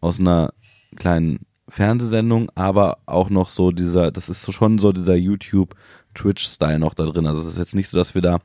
[0.00, 0.52] aus einer
[0.96, 5.74] kleinen Fernsehsendung, aber auch noch so dieser, das ist so schon so dieser YouTube
[6.14, 7.26] Twitch-Style noch da drin.
[7.26, 8.38] Also es ist jetzt nicht so, dass wir da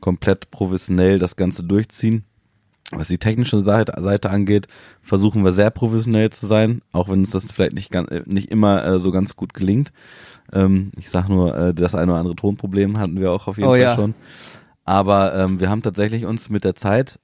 [0.00, 2.24] komplett professionell das Ganze durchziehen.
[2.94, 4.66] Was die technische Seite, angeht,
[5.00, 8.50] versuchen wir sehr professionell zu sein, auch wenn uns das vielleicht nicht, ganz, äh, nicht
[8.50, 9.92] immer äh, so ganz gut gelingt.
[10.52, 13.68] Ähm, ich sag nur, äh, das eine oder andere Tonproblem hatten wir auch auf jeden
[13.68, 13.94] Oh Fall ja.
[13.94, 14.14] schon.
[14.84, 17.18] Aber ähm, wir haben tatsächlich uns mit der Zeit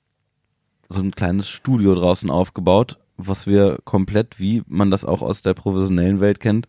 [0.88, 5.52] so ein kleines Studio draußen aufgebaut, was wir komplett, wie man das auch aus der
[5.52, 6.66] professionellen Welt kennt,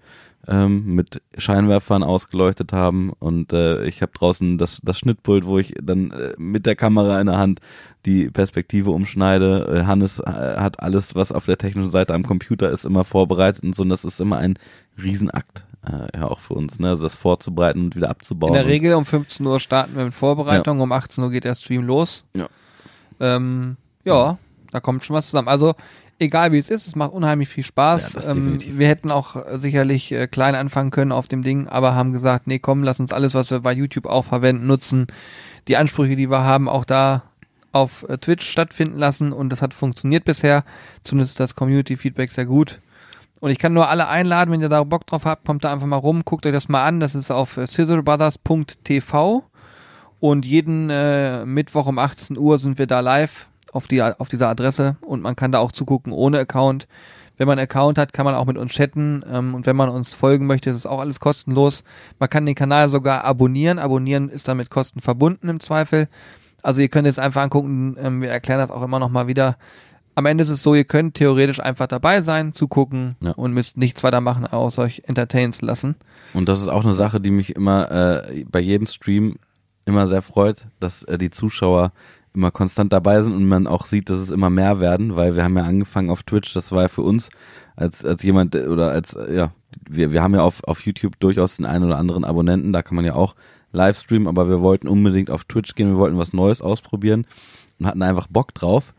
[0.47, 5.73] ähm, mit Scheinwerfern ausgeleuchtet haben und äh, ich habe draußen das, das Schnittpult, wo ich
[5.81, 7.59] dann äh, mit der Kamera in der Hand
[8.05, 9.81] die Perspektive umschneide.
[9.81, 13.63] Äh, Hannes äh, hat alles, was auf der technischen Seite am Computer ist, immer vorbereitet
[13.63, 14.57] und so und das ist immer ein
[15.01, 16.89] Riesenakt, äh, ja auch für uns, ne?
[16.89, 18.55] also das vorzubereiten und wieder abzubauen.
[18.55, 21.55] In der Regel um 15 Uhr starten wir mit Vorbereitung, um 18 Uhr geht der
[21.55, 22.23] Stream los.
[22.35, 22.47] Ja.
[23.19, 24.37] Ähm, ja,
[24.71, 25.47] da kommt schon was zusammen.
[25.47, 25.75] Also
[26.19, 28.13] egal wie es ist, es macht unheimlich viel Spaß.
[28.13, 32.13] Ja, ähm, wir hätten auch sicherlich äh, klein anfangen können auf dem Ding, aber haben
[32.13, 35.07] gesagt, nee, komm, lass uns alles, was wir bei YouTube auch verwenden, nutzen.
[35.67, 37.23] Die Ansprüche, die wir haben, auch da
[37.71, 40.63] auf äh, Twitch stattfinden lassen und das hat funktioniert bisher.
[41.03, 42.79] Zumindest das Community-Feedback sehr gut.
[43.39, 45.87] Und ich kann nur alle einladen, wenn ihr da Bock drauf habt, kommt da einfach
[45.87, 46.99] mal rum, guckt euch das mal an.
[46.99, 49.43] Das ist auf äh, scissorbrothers.tv
[50.19, 54.49] und jeden äh, Mittwoch um 18 Uhr sind wir da live auf, die, auf dieser
[54.49, 56.87] Adresse und man kann da auch zugucken ohne Account.
[57.37, 59.87] Wenn man einen Account hat, kann man auch mit uns chatten ähm, und wenn man
[59.89, 61.83] uns folgen möchte, ist es auch alles kostenlos.
[62.19, 63.79] Man kann den Kanal sogar abonnieren.
[63.79, 66.09] Abonnieren ist dann mit Kosten verbunden im Zweifel.
[66.61, 69.55] Also ihr könnt jetzt einfach angucken, ähm, wir erklären das auch immer noch mal wieder.
[70.15, 73.31] Am Ende ist es so, ihr könnt theoretisch einfach dabei sein, zugucken Ja.
[73.31, 75.95] und müsst nichts weiter machen, außer euch entertainen zu lassen.
[76.33, 79.37] Und das ist auch eine Sache, die mich immer äh, bei jedem Stream
[79.85, 81.93] immer sehr freut, dass äh, die Zuschauer
[82.33, 85.43] immer konstant dabei sind und man auch sieht, dass es immer mehr werden, weil wir
[85.43, 87.29] haben ja angefangen auf Twitch, das war ja für uns
[87.75, 89.51] als als jemand äh, oder als äh, ja,
[89.89, 92.95] wir wir haben ja auf auf YouTube durchaus den einen oder anderen Abonnenten, da kann
[92.95, 93.35] man ja auch
[93.71, 97.25] live streamen, aber wir wollten unbedingt auf Twitch gehen, wir wollten was Neues ausprobieren
[97.79, 98.93] und hatten einfach Bock drauf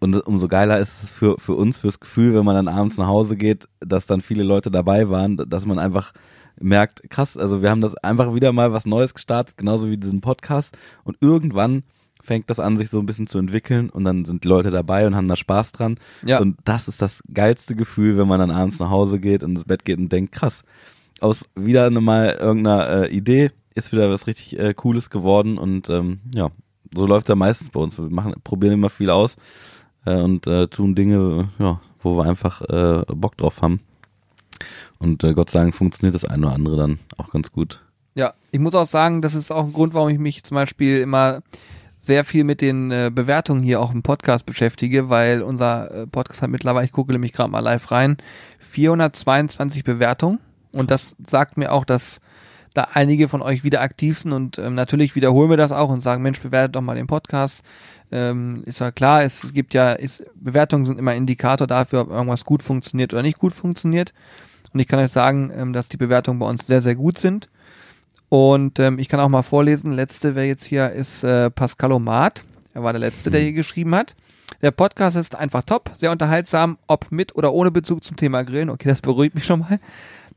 [0.00, 3.06] und umso geiler ist es für, für uns, fürs Gefühl, wenn man dann abends nach
[3.06, 6.14] Hause geht, dass dann viele Leute dabei waren, dass man einfach
[6.58, 10.22] merkt, krass, also wir haben das einfach wieder mal was Neues gestartet, genauso wie diesen
[10.22, 10.76] Podcast.
[11.04, 11.82] Und irgendwann
[12.22, 15.06] fängt das an, sich so ein bisschen zu entwickeln und dann sind die Leute dabei
[15.06, 15.98] und haben da Spaß dran.
[16.24, 16.40] Ja.
[16.40, 19.64] Und das ist das geilste Gefühl, wenn man dann abends nach Hause geht und ins
[19.64, 20.62] Bett geht und denkt, krass,
[21.20, 25.88] aus wieder eine mal irgendeiner äh, Idee ist wieder was richtig äh, Cooles geworden und
[25.90, 26.50] ähm, ja,
[26.94, 27.98] so läuft ja meistens bei uns.
[27.98, 29.36] Wir machen, probieren immer viel aus
[30.04, 33.80] äh, und äh, tun Dinge, ja, wo wir einfach äh, Bock drauf haben.
[34.98, 37.82] Und äh, Gott sei Dank funktioniert das eine oder andere dann auch ganz gut.
[38.14, 41.00] Ja, ich muss auch sagen, das ist auch ein Grund, warum ich mich zum Beispiel
[41.00, 41.42] immer
[42.00, 46.42] sehr viel mit den äh, Bewertungen hier auch im Podcast beschäftige, weil unser äh, Podcast
[46.42, 48.16] hat mittlerweile, ich gucke nämlich gerade mal live rein,
[48.58, 50.40] 422 Bewertungen.
[50.72, 52.20] Und das sagt mir auch, dass
[52.74, 56.02] da einige von euch wieder aktiv sind und ähm, natürlich wiederholen wir das auch und
[56.02, 57.62] sagen, Mensch, bewertet doch mal den Podcast.
[58.12, 62.44] Ähm, ist ja klar, es gibt ja, ist, Bewertungen sind immer Indikator dafür, ob irgendwas
[62.44, 64.12] gut funktioniert oder nicht gut funktioniert.
[64.72, 67.48] Und ich kann euch sagen, ähm, dass die Bewertungen bei uns sehr, sehr gut sind.
[68.30, 72.44] Und ähm, ich kann auch mal vorlesen, letzte, wer jetzt hier ist, äh, Pascal Omat.
[72.72, 74.14] Er war der Letzte, der hier geschrieben hat.
[74.62, 78.70] Der Podcast ist einfach top, sehr unterhaltsam, ob mit oder ohne Bezug zum Thema Grillen.
[78.70, 79.80] Okay, das beruhigt mich schon mal.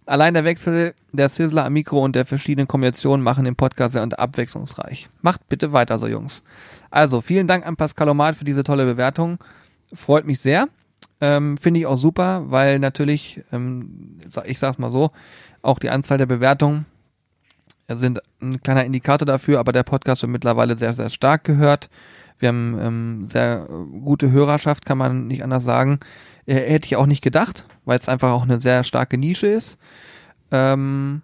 [0.07, 4.19] Allein der Wechsel der Sizzler am Mikro und der verschiedenen Kombinationen machen den Podcast sehr
[4.19, 5.07] abwechslungsreich.
[5.21, 6.41] Macht bitte weiter so, Jungs.
[6.89, 9.37] Also, vielen Dank an Pascal Omat für diese tolle Bewertung.
[9.93, 10.67] Freut mich sehr.
[11.21, 15.11] Ähm, Finde ich auch super, weil natürlich, ähm, ich sag's mal so,
[15.61, 16.87] auch die Anzahl der Bewertungen
[17.89, 21.89] sind ein kleiner Indikator dafür, aber der Podcast wird mittlerweile sehr, sehr stark gehört.
[22.39, 23.67] Wir haben ähm, sehr
[24.03, 25.99] gute Hörerschaft, kann man nicht anders sagen.
[26.45, 29.77] Äh, hätte ich auch nicht gedacht, weil es einfach auch eine sehr starke Nische ist.
[30.51, 31.21] Ähm,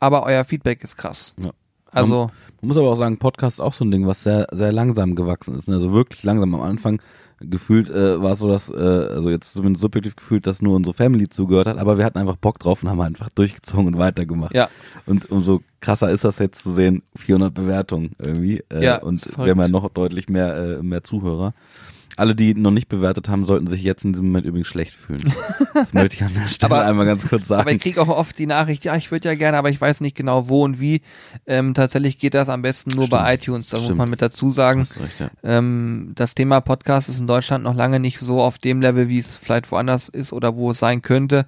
[0.00, 1.34] aber euer Feedback ist krass.
[1.38, 1.50] Ja.
[1.90, 2.26] Also.
[2.26, 4.72] Man, man muss aber auch sagen, Podcast ist auch so ein Ding, was sehr, sehr
[4.72, 5.68] langsam gewachsen ist.
[5.68, 5.74] Ne?
[5.74, 6.54] Also wirklich langsam.
[6.54, 7.00] Am Anfang
[7.40, 10.94] gefühlt äh, war es so, dass, äh, also jetzt zumindest subjektiv gefühlt, dass nur unsere
[10.94, 14.54] Family zugehört hat, aber wir hatten einfach Bock drauf und haben einfach durchgezogen und weitergemacht.
[14.54, 14.68] Ja.
[15.06, 18.64] Und umso krasser ist das jetzt zu sehen, 400 Bewertungen irgendwie.
[18.70, 21.54] Äh, Ja, und wir haben ja noch deutlich mehr, äh, mehr Zuhörer.
[22.18, 25.32] Alle, die noch nicht bewertet haben, sollten sich jetzt in diesem Moment übrigens schlecht fühlen.
[25.72, 27.60] Das möchte ich an der Stelle Aber- einmal ganz kurz sagen.
[27.62, 30.00] Aber ich kriege auch oft die Nachricht, ja, ich würde ja gerne, aber ich weiß
[30.00, 31.00] nicht genau wo und wie.
[31.46, 33.42] Ähm, tatsächlich geht das am besten nur bei Stimmt.
[33.42, 34.86] iTunes, das muss man mit dazu sagen.
[34.94, 35.30] Du recht, ja.
[35.44, 39.20] Ähm, das Thema Podcast ist in Deutschland noch lange nicht so auf dem Level, wie
[39.20, 41.46] es vielleicht woanders ist oder wo es sein könnte.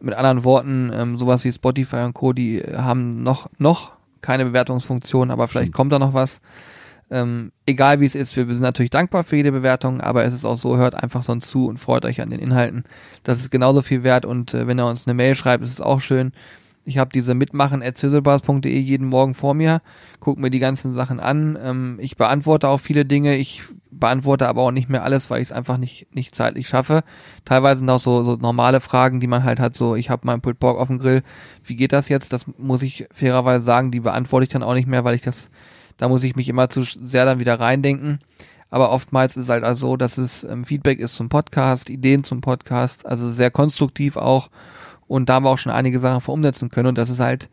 [0.00, 5.30] Mit anderen Worten, ähm, sowas wie Spotify und Co., die haben noch, noch keine Bewertungsfunktion,
[5.30, 5.74] aber vielleicht Stimmt.
[5.76, 6.40] kommt da noch was.
[7.12, 10.46] Ähm, egal wie es ist, wir sind natürlich dankbar für jede Bewertung, aber es ist
[10.46, 12.84] auch so, hört einfach sonst zu und freut euch an den Inhalten.
[13.22, 15.80] Das ist genauso viel wert und äh, wenn ihr uns eine Mail schreibt, ist es
[15.82, 16.32] auch schön.
[16.84, 19.82] Ich habe diese mitmachen at jeden Morgen vor mir,
[20.18, 21.56] gucke mir die ganzen Sachen an.
[21.62, 23.36] Ähm, ich beantworte auch viele Dinge.
[23.36, 27.04] Ich beantworte aber auch nicht mehr alles, weil ich es einfach nicht, nicht zeitlich schaffe.
[27.44, 30.40] Teilweise sind auch so, so normale Fragen, die man halt hat, so ich habe meinen
[30.40, 31.22] Pulled Pork auf dem Grill.
[31.62, 32.32] Wie geht das jetzt?
[32.32, 35.50] Das muss ich fairerweise sagen, die beantworte ich dann auch nicht mehr, weil ich das,
[35.96, 38.18] da muss ich mich immer zu sehr dann wieder reindenken.
[38.70, 42.24] Aber oftmals ist es halt also so, dass es ähm, Feedback ist zum Podcast, Ideen
[42.24, 44.48] zum Podcast, also sehr konstruktiv auch.
[45.06, 46.88] Und da haben wir auch schon einige Sachen verumsetzen können.
[46.88, 47.50] Und das ist halt,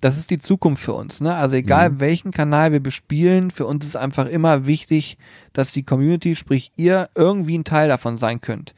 [0.00, 1.20] das ist die Zukunft für uns.
[1.20, 1.34] Ne?
[1.34, 2.00] Also egal Mhm.
[2.00, 5.18] welchen Kanal wir bespielen, für uns ist einfach immer wichtig,
[5.52, 8.74] dass die Community, sprich ihr, irgendwie ein Teil davon sein könnt.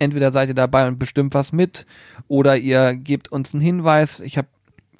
[0.00, 1.86] Entweder seid ihr dabei und bestimmt was mit,
[2.26, 4.18] oder ihr gebt uns einen Hinweis.
[4.18, 4.48] Ich habe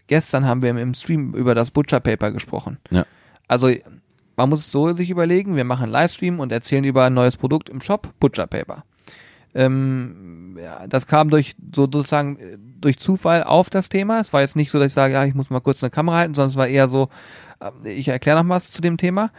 [0.06, 2.78] gestern haben wir im- im Stream über das Butcher Paper gesprochen.
[2.90, 3.04] Ja.
[3.52, 3.70] Also
[4.36, 7.36] man muss es so sich überlegen, wir machen einen Livestream und erzählen über ein neues
[7.36, 8.84] Produkt im Shop, Butcher Paper.
[9.54, 14.20] Ähm, ja, das kam durch so sozusagen äh, durch Zufall auf das Thema.
[14.20, 16.16] Es war jetzt nicht so, dass ich sage, ja, ich muss mal kurz eine Kamera
[16.16, 17.10] halten, sondern es war eher so,
[17.60, 19.30] äh, ich erkläre noch was zu dem Thema.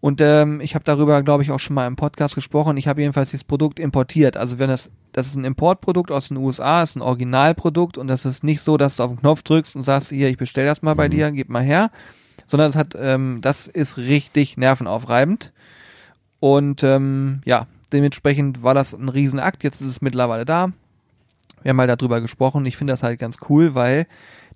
[0.00, 2.76] Und ähm, ich habe darüber, glaube ich, auch schon mal im Podcast gesprochen.
[2.76, 4.36] Ich habe jedenfalls dieses Produkt importiert.
[4.36, 8.24] Also wenn das, das ist ein Importprodukt aus den USA, ist ein Originalprodukt und das
[8.24, 10.82] ist nicht so, dass du auf den Knopf drückst und sagst, hier, ich bestell das
[10.82, 11.12] mal bei Mhm.
[11.12, 11.92] dir, gib mal her,
[12.46, 15.52] sondern es hat, ähm, das ist richtig nervenaufreibend.
[16.40, 19.64] Und ähm, ja, dementsprechend war das ein Riesenakt.
[19.64, 20.72] Jetzt ist es mittlerweile da.
[21.62, 22.66] Wir haben halt darüber gesprochen.
[22.66, 24.06] Ich finde das halt ganz cool, weil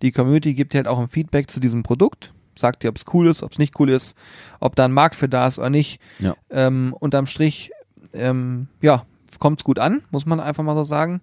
[0.02, 2.32] die Community gibt halt auch ein Feedback zu diesem Produkt.
[2.58, 4.16] Sagt dir, ob es cool ist, ob es nicht cool ist,
[4.60, 6.00] ob da ein Markt für da ist oder nicht.
[6.18, 6.34] Ja.
[6.50, 7.70] Ähm, unterm Strich,
[8.14, 9.04] ähm, ja,
[9.38, 11.20] kommt es gut an, muss man einfach mal so sagen.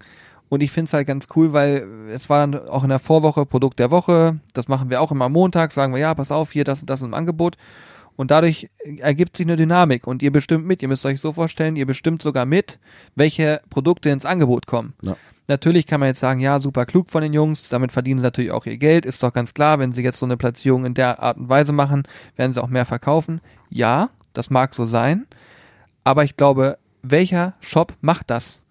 [0.53, 3.43] Und ich finde es halt ganz cool, weil es war dann auch in der Vorwoche
[3.43, 4.39] Produkt der Woche.
[4.53, 7.01] Das machen wir auch immer Montag, sagen wir, ja, pass auf, hier, das und das
[7.01, 7.57] im Angebot.
[8.17, 10.83] Und dadurch ergibt sich eine Dynamik und ihr bestimmt mit.
[10.83, 12.79] Ihr müsst euch so vorstellen, ihr bestimmt sogar mit,
[13.15, 14.93] welche Produkte ins Angebot kommen.
[15.01, 15.17] Ja.
[15.47, 18.51] Natürlich kann man jetzt sagen, ja, super klug von den Jungs, damit verdienen sie natürlich
[18.51, 21.19] auch ihr Geld, ist doch ganz klar, wenn sie jetzt so eine Platzierung in der
[21.19, 22.03] Art und Weise machen,
[22.35, 23.41] werden sie auch mehr verkaufen.
[23.71, 25.25] Ja, das mag so sein,
[26.03, 28.62] aber ich glaube, welcher Shop macht das?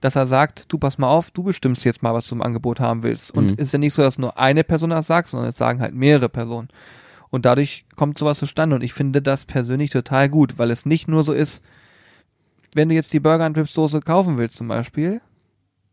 [0.00, 2.78] Dass er sagt, du pass mal auf, du bestimmst jetzt mal, was du im Angebot
[2.80, 3.32] haben willst.
[3.32, 3.54] Und Mhm.
[3.58, 5.94] es ist ja nicht so, dass nur eine Person das sagt, sondern es sagen halt
[5.94, 6.68] mehrere Personen.
[7.30, 8.76] Und dadurch kommt sowas zustande.
[8.76, 11.62] Und ich finde das persönlich total gut, weil es nicht nur so ist,
[12.74, 15.20] wenn du jetzt die Burger and Ribs Soße kaufen willst zum Beispiel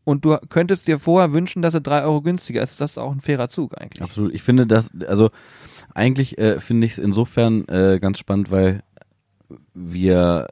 [0.04, 3.12] und du könntest dir vorher wünschen, dass sie drei Euro günstiger ist, ist das auch
[3.12, 4.04] ein fairer Zug eigentlich.
[4.04, 4.34] Absolut.
[4.36, 5.32] Ich finde das, also
[5.96, 8.84] eigentlich äh, finde ich es insofern äh, ganz spannend, weil
[9.74, 10.48] wir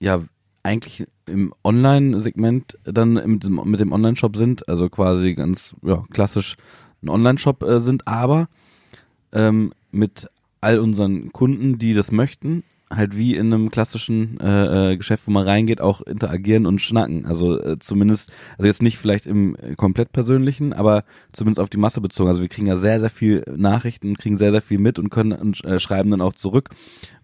[0.00, 0.22] ja
[0.62, 6.56] eigentlich im Online-Segment dann mit dem, mit dem Online-Shop sind, also quasi ganz ja, klassisch
[7.02, 8.48] ein Online-Shop äh, sind, aber
[9.32, 10.28] ähm, mit
[10.60, 15.30] all unseren Kunden, die das möchten, halt wie in einem klassischen äh, äh, Geschäft, wo
[15.30, 17.26] man reingeht, auch interagieren und schnacken.
[17.26, 21.78] Also äh, zumindest, also jetzt nicht vielleicht im äh, komplett persönlichen, aber zumindest auf die
[21.78, 22.28] Masse bezogen.
[22.28, 25.32] Also wir kriegen ja sehr, sehr viel Nachrichten, kriegen sehr, sehr viel mit und können
[25.32, 26.70] und äh, schreiben dann auch zurück.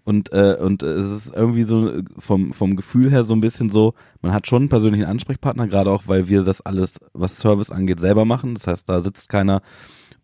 [0.05, 3.71] Und äh, und äh, es ist irgendwie so vom vom Gefühl her so ein bisschen
[3.71, 7.71] so, man hat schon einen persönlichen Ansprechpartner, gerade auch weil wir das alles, was Service
[7.71, 8.55] angeht, selber machen.
[8.55, 9.63] Das heißt, da sitzt keiner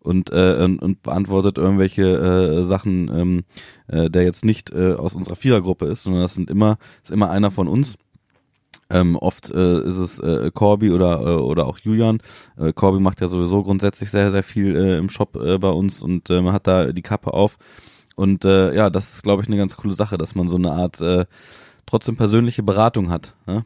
[0.01, 3.43] und, äh, und, und beantwortet irgendwelche äh, Sachen, ähm,
[3.87, 7.29] äh, der jetzt nicht äh, aus unserer Vierergruppe ist, sondern das sind immer, ist immer
[7.29, 7.95] einer von uns.
[8.89, 12.19] Ähm, oft äh, ist es äh, Corby oder äh, oder auch Julian.
[12.57, 16.01] Äh, Corby macht ja sowieso grundsätzlich sehr sehr viel äh, im Shop äh, bei uns
[16.01, 17.57] und äh, man hat da die Kappe auf
[18.15, 20.71] und äh, ja, das ist glaube ich eine ganz coole Sache, dass man so eine
[20.71, 21.25] Art äh,
[21.85, 23.33] trotzdem persönliche Beratung hat.
[23.47, 23.63] Ne?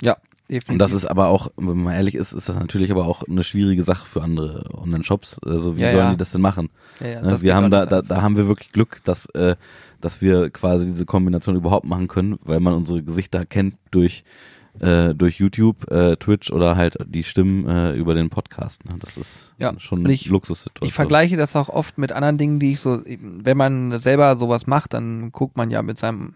[0.00, 0.16] Ja,
[0.50, 0.68] definitiv.
[0.70, 3.42] Und das ist aber auch, wenn man ehrlich ist, ist das natürlich aber auch eine
[3.42, 5.38] schwierige Sache für andere Online-Shops.
[5.44, 6.10] Also wie Ja, sollen ja.
[6.12, 6.70] die das denn machen?
[7.00, 9.56] ja, ja, Ne, das wir haben da, da, da haben wir wirklich Glück, dass, äh,
[10.00, 14.24] dass wir quasi diese Kombination überhaupt machen können, weil man unsere Gesichter kennt durch
[14.80, 18.84] äh, durch YouTube, äh, Twitch oder halt die Stimmen äh, über den Podcast.
[18.84, 18.96] Ne?
[18.98, 20.88] Das ist Ja, schon ich- Luxussituation.
[20.88, 24.66] Ich vergleiche das auch oft mit anderen Dingen, die ich so, wenn man selber sowas
[24.66, 26.34] macht, dann guckt man ja mit seinem,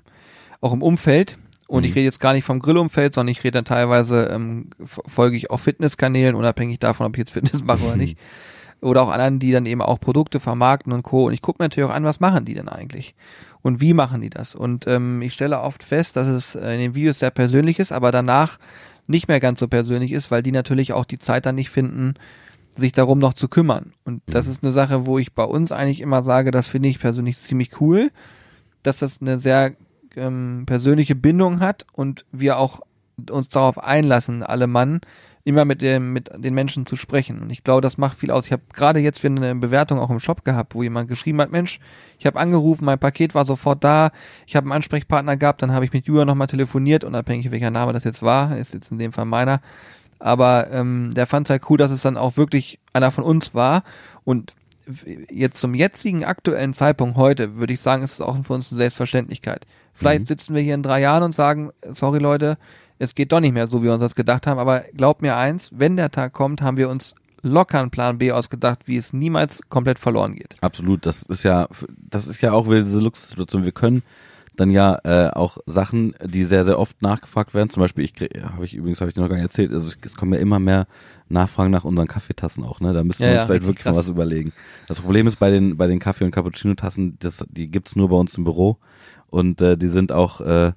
[0.61, 1.37] auch im Umfeld.
[1.69, 1.95] Und ich Mhm.
[1.95, 5.61] rede jetzt gar nicht vom Grillumfeld, sondern ich rede dann teilweise, ähm, folge ich auch
[5.61, 8.19] Fitnesskanälen, unabhängig davon, ob ich jetzt Fitness mache oder nicht.
[8.81, 11.27] Oder auch anderen, die dann eben auch Produkte vermarkten und Co.
[11.27, 13.17] Und ich gucke mir natürlich auch an, was machen die denn eigentlich?
[13.61, 14.55] Und wie machen die das?
[14.55, 18.13] Und ähm, ich stelle oft fest, dass es in den Videos sehr persönlich ist, aber
[18.13, 18.61] danach
[19.09, 22.15] nicht mehr ganz so persönlich ist, weil die natürlich auch die Zeit dann nicht finden,
[22.77, 23.95] sich darum noch zu kümmern.
[24.05, 24.53] Und das Mhm.
[24.53, 27.81] ist eine Sache, wo ich bei uns eigentlich immer sage, das finde ich persönlich ziemlich
[27.81, 28.13] cool,
[28.85, 29.73] dass das eine sehr
[30.19, 32.81] ähm, persönliche Bindung hat und wir auch
[33.31, 35.01] uns darauf einlassen, alle Mann,
[35.45, 37.41] immer mit dem, mit den Menschen zu sprechen.
[37.41, 38.45] Und ich glaube, das macht viel aus.
[38.45, 41.51] Ich habe gerade jetzt wieder eine Bewertung auch im Shop gehabt, wo jemand geschrieben hat,
[41.51, 41.81] Mensch,
[42.19, 44.11] ich habe angerufen, mein Paket war sofort da,
[44.47, 47.95] ich habe einen Ansprechpartner gehabt, dann habe ich mit Julia nochmal telefoniert, unabhängig welcher Name
[47.95, 49.61] das jetzt war, ist jetzt in dem Fall meiner.
[50.19, 53.85] Aber ähm, der fand halt cool, dass es dann auch wirklich einer von uns war.
[54.25, 54.53] Und
[55.31, 58.79] jetzt zum jetzigen aktuellen Zeitpunkt heute, würde ich sagen, ist es auch für uns eine
[58.79, 59.67] Selbstverständlichkeit.
[59.99, 60.27] Vielleicht Mhm.
[60.27, 62.57] sitzen wir hier in drei Jahren und sagen, sorry Leute,
[62.99, 64.59] es geht doch nicht mehr so, wie wir uns das gedacht haben.
[64.59, 68.33] Aber glaubt mir eins, wenn der Tag kommt, haben wir uns locker einen Plan B
[68.33, 70.57] ausgedacht, wie es niemals komplett verloren geht.
[70.61, 73.65] Absolut, das ist ja, das ist ja auch wieder diese Luxussituation.
[73.65, 74.03] Wir können
[74.57, 77.71] dann ja äh, auch Sachen, die sehr, sehr oft nachgefragt werden.
[77.71, 80.17] Zum Beispiel, ich habe ich übrigens, habe ich dir noch gar nicht erzählt, also es
[80.17, 80.89] kommen ja immer mehr
[81.29, 82.93] Nachfragen nach unseren Kaffeetassen auch, ne?
[82.93, 83.99] Da müssen wir Ja, uns ja, vielleicht wirklich mal krass.
[84.07, 84.53] was überlegen.
[84.89, 88.17] Das Problem ist bei den, bei den Kaffee- und Cappuccino-Tassen, das, die gibt's nur bei
[88.17, 88.79] uns im Büro.
[89.31, 90.73] Und äh, die sind auch äh, äh,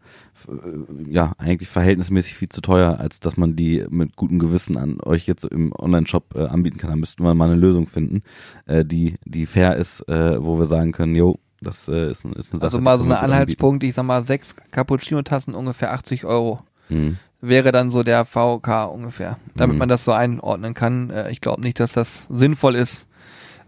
[1.08, 5.26] ja eigentlich verhältnismäßig viel zu teuer, als dass man die mit gutem Gewissen an euch
[5.28, 6.90] jetzt im Online-Shop äh, anbieten kann.
[6.90, 8.24] Da müssten wir mal eine Lösung finden,
[8.66, 12.34] äh, die die fair ist, äh, wo wir sagen können, jo, das äh, ist, ein-
[12.34, 12.64] ist eine Sache.
[12.64, 16.60] Also mal so gut Anhaltspunkt, ich sag mal, sechs Cappuccino-Tassen ungefähr 80 Euro.
[16.90, 17.18] anbieten.
[17.40, 19.80] wäre dann so der VK ungefähr, damit Mhm.
[19.80, 21.10] man das so einordnen kann.
[21.10, 23.08] Äh, ich glaube nicht, dass das sinnvoll ist.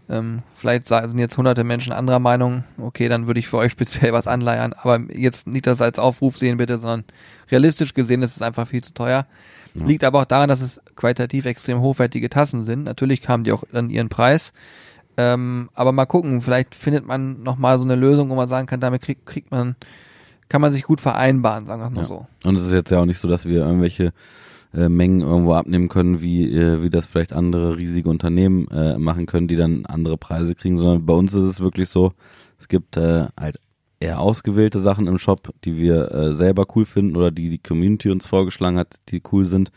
[0.08, 2.64] Ähm, vielleicht sind jetzt hunderte Menschen anderer Meinung.
[2.78, 4.74] Okay, dann würde ich für euch speziell was anleiern.
[4.74, 7.04] Aber jetzt nicht das als Aufruf sehen bitte, sondern
[7.50, 9.26] realistisch gesehen ist es einfach viel zu teuer.
[9.74, 9.86] Ja.
[9.86, 12.84] Liegt aber auch daran, dass es qualitativ extrem hochwertige Tassen sind.
[12.84, 14.52] Natürlich haben die auch dann ihren Preis.
[15.16, 18.80] Ähm, aber mal gucken, vielleicht findet man nochmal so eine Lösung, wo man sagen kann,
[18.80, 19.76] damit kriegt, kriegt man,
[20.48, 22.06] kann man sich gut vereinbaren, sagen wir es mal Ja.
[22.06, 22.26] so.
[22.44, 24.12] Und es ist jetzt ja auch nicht so, dass wir irgendwelche
[24.74, 29.26] äh, Mengen irgendwo abnehmen können, wie, äh, wie das vielleicht andere riesige Unternehmen äh, machen
[29.26, 32.12] können, die dann andere Preise kriegen, sondern bei uns ist es wirklich so,
[32.58, 33.58] es gibt äh, halt
[34.00, 38.10] eher ausgewählte Sachen im Shop, die wir äh, selber cool finden oder die die Community
[38.10, 39.70] uns vorgeschlagen hat, die cool sind.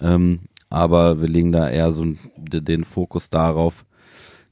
[0.00, 0.40] Ähm,
[0.70, 3.84] aber wir legen da eher so den Fokus darauf,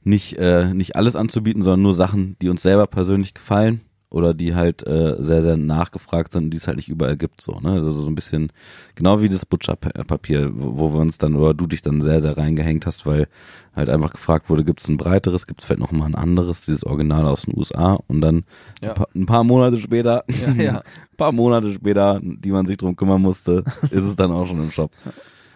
[0.03, 4.55] nicht, äh, nicht alles anzubieten, sondern nur Sachen, die uns selber persönlich gefallen oder die
[4.55, 7.41] halt äh, sehr, sehr nachgefragt sind, die es halt nicht überall gibt.
[7.41, 7.73] So, ne?
[7.73, 8.51] Also so ein bisschen,
[8.95, 12.35] genau wie das Butcherpapier, wo, wo wir uns dann, oder du dich dann sehr, sehr
[12.37, 13.27] reingehängt hast, weil
[13.75, 16.61] halt einfach gefragt wurde, gibt es ein breiteres, gibt es vielleicht noch mal ein anderes,
[16.61, 18.45] dieses Original aus den USA und dann
[18.81, 18.89] Ja.
[18.89, 20.77] ein, paar, ein paar Monate später, Ja, ja.
[21.11, 24.59] ein paar Monate später, die man sich drum kümmern musste, ist es dann auch schon
[24.59, 24.91] im Shop.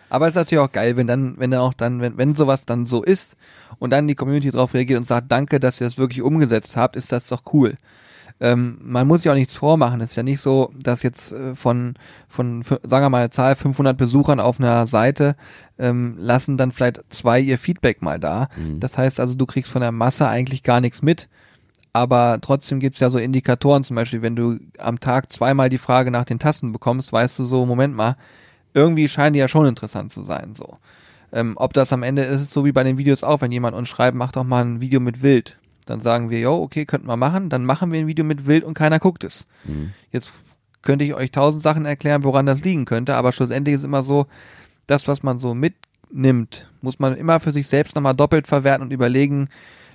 [0.10, 2.68] Aber es ist natürlich auch geil, wenn dann, wenn dann auch dann, wenn, wenn sowas
[2.68, 3.36] dann so ist
[3.80, 6.96] und dann die Community darauf reagiert und sagt, danke, dass ihr das wirklich umgesetzt habt,
[6.96, 7.74] ist das doch cool.
[8.40, 10.02] Ähm, man muss ja auch nichts vormachen.
[10.02, 11.96] Es ist ja nicht so, dass jetzt äh, von,
[12.28, 15.36] von, sagen wir mal eine Zahl, 500 Besuchern auf einer Seite
[15.78, 18.50] ähm, lassen dann vielleicht zwei ihr Feedback mal da.
[18.80, 21.30] Das heißt also, du kriegst von der Masse eigentlich gar nichts mit.
[21.94, 26.10] Aber trotzdem gibt's ja so Indikatoren, zum Beispiel, wenn du am Tag zweimal die Frage
[26.10, 28.16] nach den Tasten bekommst, weißt du so, Moment mal,
[28.74, 30.56] irgendwie scheinen die ja schon interessant zu sein.
[30.56, 30.78] So.
[31.32, 33.76] Ähm, ob das am Ende ist, es so wie bei den Videos auch, wenn jemand
[33.76, 35.58] uns schreibt, mach doch mal ein Video mit Wild.
[35.86, 38.64] Dann sagen wir, jo, okay, könnten wir machen, dann machen wir ein Video mit Wild
[38.64, 39.48] und keiner guckt es.
[40.12, 40.32] Jetzt
[40.82, 44.28] könnte ich euch tausend Sachen erklären, woran das liegen könnte, aber schlussendlich ist immer so,
[44.88, 48.94] das, was man so mitnimmt, muss man immer für sich selbst nochmal doppelt verwerten und
[48.94, 49.50] überlegen,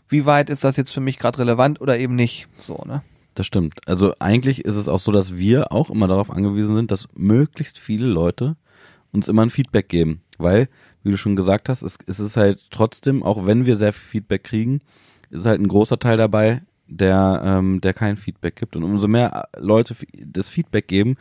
[0.09, 2.49] wie weit ist das jetzt für mich gerade relevant oder eben nicht.
[2.59, 3.03] So, ne?
[3.35, 3.81] Das stimmt.
[3.87, 7.79] Also eigentlich ist es auch so, dass wir auch immer darauf angewiesen sind, dass möglichst
[7.79, 8.57] viele Leute
[9.13, 10.23] uns immer ein Feedback geben.
[10.39, 10.69] Weil,
[11.03, 14.09] wie du schon gesagt hast, es, es ist halt trotzdem, auch wenn wir sehr viel
[14.09, 14.81] Feedback kriegen,
[15.31, 18.77] ist halt ein großer Teil dabei, der, ähm, der kein Feedback gibt.
[18.77, 21.17] Und umso mehr Leute das Feedback geben,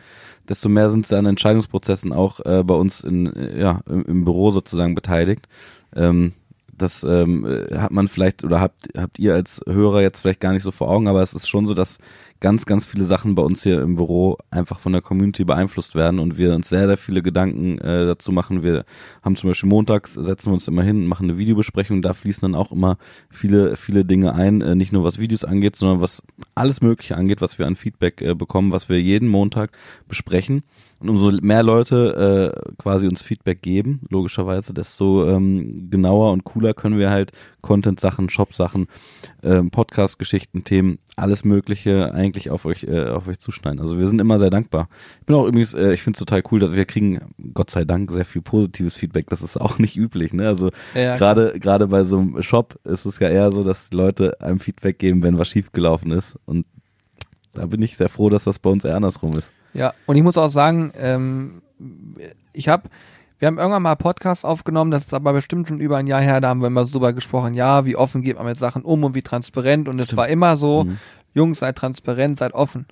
[0.48, 4.26] desto mehr sind sie an Entscheidungsprozessen auch äh, bei uns in, äh, ja, im, im
[4.26, 5.48] Büro sozusagen beteiligt.
[5.96, 6.34] Ähm,
[6.78, 10.54] das ähm, äh, hat man vielleicht oder habt, habt ihr als Hörer jetzt vielleicht gar
[10.54, 11.98] nicht so vor Augen, aber es ist schon so, dass
[12.40, 16.20] ganz, ganz viele Sachen bei uns hier im Büro einfach von der Community beeinflusst werden
[16.20, 18.64] und wir uns sehr, sehr viele Gedanken äh, dazu machen.
[18.64, 18.86] Wir
[19.24, 22.56] haben zum Beispiel montags, setzen wir uns immer hin, machen eine Videobesprechung, da fließen dann
[22.56, 22.98] auch immer
[23.30, 26.22] viele, viele Dinge ein, äh, nicht nur was Videos angeht, sondern was
[26.56, 29.72] alles Mögliche angeht, was wir an Feedback äh, bekommen, was wir jeden Montag
[30.08, 30.64] besprechen.
[31.00, 36.74] Und umso mehr Leute äh, quasi uns Feedback geben, logischerweise, desto ähm, genauer und cooler
[36.74, 37.32] können wir halt
[37.68, 38.88] Content-Sachen, Shop-Sachen,
[39.44, 43.82] ähm, Podcast-Geschichten, Themen, alles Mögliche eigentlich auf euch, äh, auf euch zuschneiden.
[43.82, 44.88] Also wir sind immer sehr dankbar.
[45.20, 47.20] Ich bin auch übrigens, äh, ich finde es total cool, dass wir kriegen,
[47.54, 49.28] Gott sei Dank, sehr viel positives Feedback.
[49.28, 50.48] Das ist auch nicht üblich, ne?
[50.48, 54.40] Also Ja, gerade gerade bei so einem Shop ist es ja eher so, dass Leute
[54.40, 56.38] einem Feedback geben, wenn was schiefgelaufen ist.
[56.46, 56.66] Und
[57.54, 59.52] da bin ich sehr froh, dass das bei uns eher andersrum ist.
[59.74, 61.62] Ja, und ich muss auch sagen, ähm,
[62.54, 62.90] ich habe,
[63.40, 66.42] wir haben irgendwann mal Podcasts aufgenommen, das ist aber bestimmt schon über ein Jahr her,
[66.42, 69.04] da haben wir immer so drüber gesprochen, ja, wie offen geht man mit Sachen um
[69.04, 70.98] und wie transparent und es war immer so, Mhm.
[71.34, 72.88] Jungs, seid transparent, seid offen.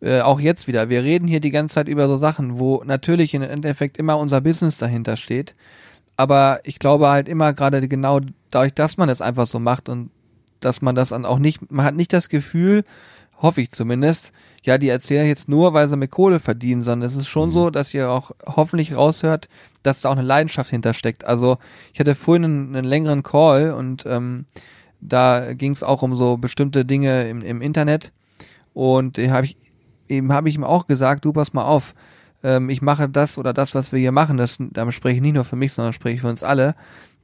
[0.00, 3.34] Äh, auch jetzt wieder, wir reden hier die ganze Zeit über so Sachen, wo natürlich
[3.34, 5.54] im Endeffekt immer unser Business dahinter steht,
[6.16, 10.10] aber ich glaube halt immer gerade genau dadurch, dass man es einfach so macht und
[10.60, 12.84] dass man das dann auch nicht, man hat nicht das Gefühl,
[13.40, 17.16] hoffe ich zumindest, ja, die erzählen jetzt nur, weil sie mit Kohle verdienen, sondern es
[17.16, 19.48] ist schon so, dass ihr auch hoffentlich raushört,
[19.82, 21.24] dass da auch eine Leidenschaft hintersteckt.
[21.24, 21.58] Also
[21.92, 24.46] ich hatte vorhin einen, einen längeren Call und ähm,
[25.00, 28.12] da ging es auch um so bestimmte Dinge im, im Internet
[28.74, 29.56] und da habe ich
[30.08, 31.94] eben habe ich ihm auch gesagt, du pass mal auf,
[32.42, 35.34] ähm, ich mache das oder das, was wir hier machen, das, damit spreche ich nicht
[35.34, 36.74] nur für mich, sondern spreche ich für uns alle.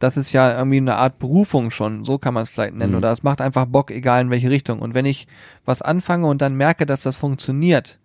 [0.04, 2.92] Das ist ja irgendwie eine Art Berufung schon, so kann man es vielleicht nennen.
[2.92, 2.98] Mhm.
[2.98, 4.80] Oder es macht einfach Bock, egal in welche Richtung.
[4.80, 5.26] Und wenn ich
[5.64, 7.98] was anfange und dann merke, dass das funktioniert,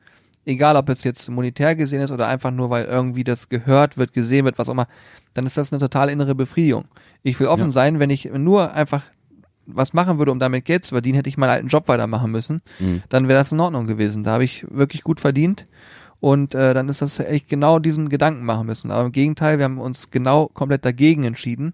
[0.46, 4.14] egal ob es jetzt monetär gesehen ist oder einfach nur, weil irgendwie das gehört wird,
[4.14, 4.88] gesehen wird, was auch immer,
[5.34, 6.86] dann ist das eine totale innere Befriedigung.
[7.22, 7.72] Ich will offen Ja.
[7.72, 9.04] sein, wenn ich nur einfach
[9.72, 12.62] was machen würde, um damit Geld zu verdienen, hätte ich meinen alten Job weitermachen müssen
[12.80, 13.04] Mhm.
[13.10, 14.24] dann wäre das in Ordnung gewesen.
[14.24, 15.68] Da habe ich wirklich gut verdient
[16.20, 18.92] und äh, dann ist das echt genau diesen Gedanken machen müssen.
[18.92, 21.74] Aber im Gegenteil, wir haben uns genau komplett dagegen entschieden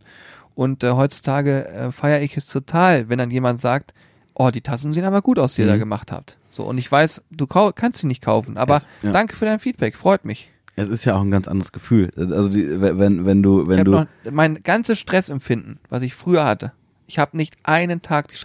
[0.55, 3.93] und äh, heutzutage äh, feiere ich es total, wenn dann jemand sagt,
[4.35, 5.71] oh, die Tassen sehen aber gut aus, die ihr Mhm.
[5.71, 6.37] da gemacht habt.
[6.49, 9.11] So, und ich weiß, du kannst sie nicht kaufen, aber Es- ja.
[9.11, 10.51] danke für dein Feedback, freut mich.
[10.77, 12.11] Es ist ja auch ein ganz anderes Gefühl.
[12.17, 14.31] Also die, wenn, wenn du, ich wenn habe du.
[14.31, 16.73] mein ganzes Stressempfinden, was ich früher hatte.
[17.07, 18.35] Ich habe nicht einen Tag die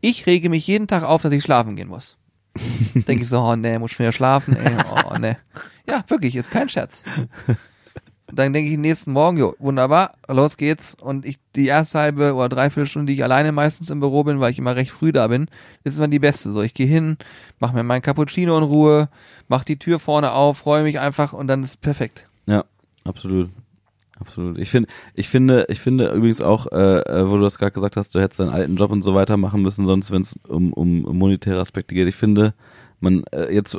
[0.00, 2.16] Ich rege mich jeden Tag auf, dass ich schlafen gehen muss.
[2.94, 5.36] Denke ich so, oh nee, muss schon wieder schlafen, ey, oh nee.
[5.88, 7.02] Ja, wirklich, ist kein Scherz.
[8.32, 10.96] Dann denke ich nächsten Morgen, jo, wunderbar, los geht's.
[11.00, 14.40] Und ich die erste halbe oder dreiviertel Stunde, die ich alleine meistens im Büro bin,
[14.40, 15.46] weil ich immer recht früh da bin,
[15.84, 16.50] ist immer die beste.
[16.50, 17.18] So, ich gehe hin,
[17.60, 19.08] mache mir meinen Cappuccino in Ruhe,
[19.46, 22.28] mach die Tür vorne auf, freue mich einfach und dann ist perfekt.
[22.46, 22.64] Ja,
[23.04, 23.50] absolut.
[24.18, 24.58] Absolut.
[24.58, 27.96] Ich finde, ich finde, ich finde übrigens auch, äh, äh, wo du das gerade gesagt
[27.96, 30.72] hast, du hättest deinen alten Job und so weiter machen müssen, sonst wenn es um,
[30.72, 32.08] um monetäre Aspekte geht.
[32.08, 32.54] Ich finde,
[33.00, 33.76] man äh, jetzt,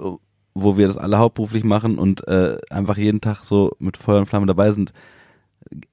[0.53, 4.26] wo wir das alle hauptberuflich machen und äh, einfach jeden Tag so mit Feuer und
[4.28, 4.93] Flamme dabei sind,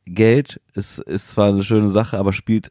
[0.04, 2.70] Geld ist, ist zwar eine schöne Sache, aber spielt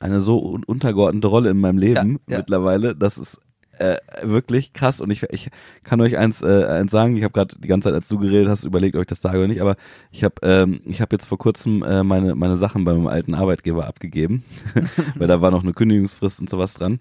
[0.00, 2.38] eine so un- untergeordnete Rolle in meinem Leben Ja, ja.
[2.38, 3.38] mittlerweile, dass es
[3.80, 5.00] äh, wirklich krass.
[5.00, 5.50] Und ich, ich
[5.82, 8.48] kann euch eins, äh, eins sagen, ich habe gerade die ganze Zeit, als du geredet
[8.48, 9.76] hast, überlegt, ob ich das sage oder nicht, aber
[10.10, 13.86] ich habe ähm, hab jetzt vor kurzem äh, meine, meine Sachen bei meinem alten Arbeitgeber
[13.86, 14.44] abgegeben,
[15.16, 17.00] weil da war noch eine Kündigungsfrist und sowas dran.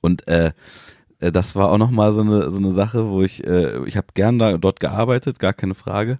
[0.00, 0.52] Und äh,
[1.18, 4.08] äh, das war auch nochmal so eine, so eine Sache, wo ich, äh, ich habe
[4.14, 6.18] gern da dort gearbeitet, gar keine Frage.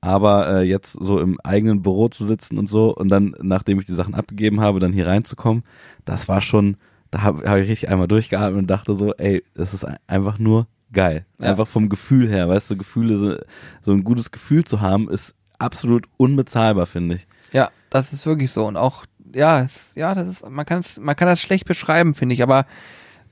[0.00, 3.86] Aber äh, jetzt so im eigenen Büro zu sitzen und so und dann, nachdem ich
[3.86, 5.64] die Sachen abgegeben habe, dann hier reinzukommen,
[6.04, 6.76] das war schon,
[7.10, 10.66] da habe hab ich richtig einmal durchgeatmet und dachte so, ey, das ist einfach nur
[10.92, 11.24] geil.
[11.38, 11.50] Ja.
[11.50, 13.46] Einfach vom Gefühl her, weißt du, Gefühle,
[13.82, 17.26] so, ein gutes Gefühl zu haben, ist absolut unbezahlbar, finde ich.
[17.52, 18.66] Ja, das ist wirklich so.
[18.66, 19.04] Und auch,
[19.34, 22.42] ja, es, ja, das ist, man kann es, man kann das schlecht beschreiben, finde ich,
[22.42, 22.66] aber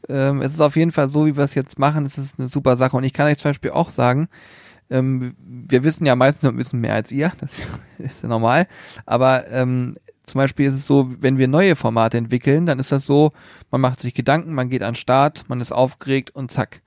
[0.08, 2.48] ähm, es ist auf jeden Fall so, wie wir es jetzt machen, es ist eine
[2.48, 2.96] super Sache.
[2.96, 4.28] Und ich kann euch zum Beispiel auch sagen,
[4.88, 7.50] ähm, wir wissen ja meistens noch ein bisschen mehr als ihr, das
[7.98, 8.66] ist ja normal,
[9.04, 9.96] aber ähm,
[10.26, 13.32] zum Beispiel ist es so, wenn wir neue Formate entwickeln, dann ist das so,
[13.70, 16.82] man macht sich Gedanken, man geht an den Start, man ist aufgeregt und zack.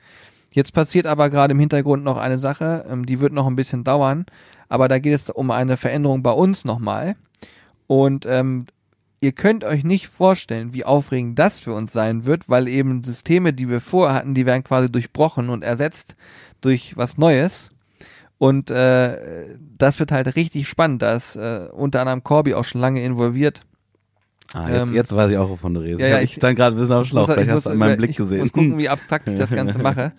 [0.51, 3.83] Jetzt passiert aber gerade im Hintergrund noch eine Sache, ähm, die wird noch ein bisschen
[3.83, 4.25] dauern,
[4.67, 7.15] aber da geht es um eine Veränderung bei uns nochmal.
[7.87, 8.65] Und ähm,
[9.21, 13.53] ihr könnt euch nicht vorstellen, wie aufregend das für uns sein wird, weil eben Systeme,
[13.53, 16.15] die wir vorher hatten, die werden quasi durchbrochen und ersetzt
[16.61, 17.69] durch was Neues.
[18.39, 19.45] Und äh,
[19.77, 21.01] das wird halt richtig spannend.
[21.03, 23.61] Da ist äh, unter anderem Corby auch schon lange involviert.
[24.53, 25.99] Ah, jetzt, Ähm, jetzt weiß ich auch, wovon du redest.
[26.01, 27.69] ja, ja, ich ich- stand gerade ein bisschen auf Schlauch, muss- vielleicht ich hast du
[27.71, 28.39] an meinem Blick ich gesehen.
[28.39, 30.13] muss gucken, wie abstrakt ich das Ganze mache.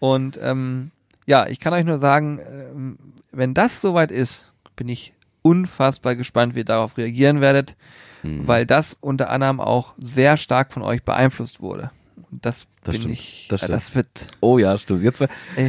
[0.00, 0.90] Und ähm,
[1.26, 2.98] ja, ich kann euch nur sagen, ähm,
[3.32, 7.76] wenn das soweit ist, bin ich unfassbar gespannt, wie ihr darauf reagieren werdet,
[8.22, 8.46] Hm.
[8.48, 11.90] weil das unter anderem auch sehr stark von euch beeinflusst wurde.
[12.30, 13.72] Das, Das bin stimmt, ich, das stimmt.
[13.74, 14.28] das wird.
[14.40, 15.02] Oh ja, stimmt.
[15.02, 15.26] Jetzt, Äh,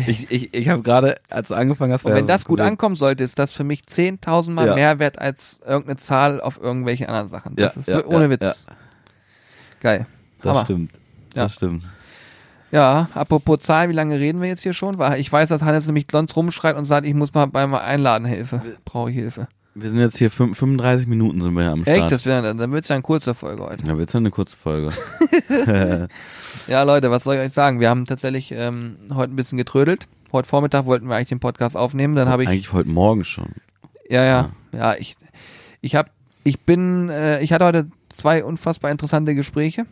[0.08, 3.24] ich, ich, ich habe gerade, als du angefangen hast, und wenn das gut ankommen sollte,
[3.24, 4.76] ist das für mich 10.000 Mal Ja.
[4.76, 7.56] mehr wert als irgendeine Zahl auf irgendwelche anderen Sachen.
[7.56, 8.66] Das Ja, ist ohne Witz.
[9.80, 10.06] Geil.
[10.42, 10.64] Das Hammer.
[10.66, 10.92] stimmt.
[11.36, 11.44] Ja.
[11.44, 11.84] Das stimmt.
[12.72, 14.96] Ja, apropos Zahlen, wie lange reden wir jetzt hier schon?
[15.18, 18.62] Ich weiß, dass Hannes nämlich Glons rumschreit und sagt, ich muss mal beim Einladen Hilfe.
[18.84, 19.48] Brauche ich Hilfe.
[19.78, 21.98] Wir sind jetzt hier fünf- 35 Minuten sind wir ja am Start.
[21.98, 22.12] Echt?
[22.12, 23.86] Das wär, dann wird's ja eine kurze Folge heute.
[23.86, 24.92] Ja, wird's ja eine kurze Folge.
[26.68, 27.82] Ja, Leute, was soll ich euch sagen?
[27.82, 30.08] Wir haben tatsächlich ähm, heute ein bisschen getrödelt.
[30.32, 32.16] Heute Vormittag wollten wir eigentlich den Podcast aufnehmen.
[32.16, 33.50] Dann habe ich Eigentlich heute Morgen schon.
[34.10, 35.18] Ja, ja, ja, ich,
[35.82, 36.10] ich hab,
[36.46, 39.86] ich bin, äh, ich hatte heute zwei unfassbar interessante Gespräche.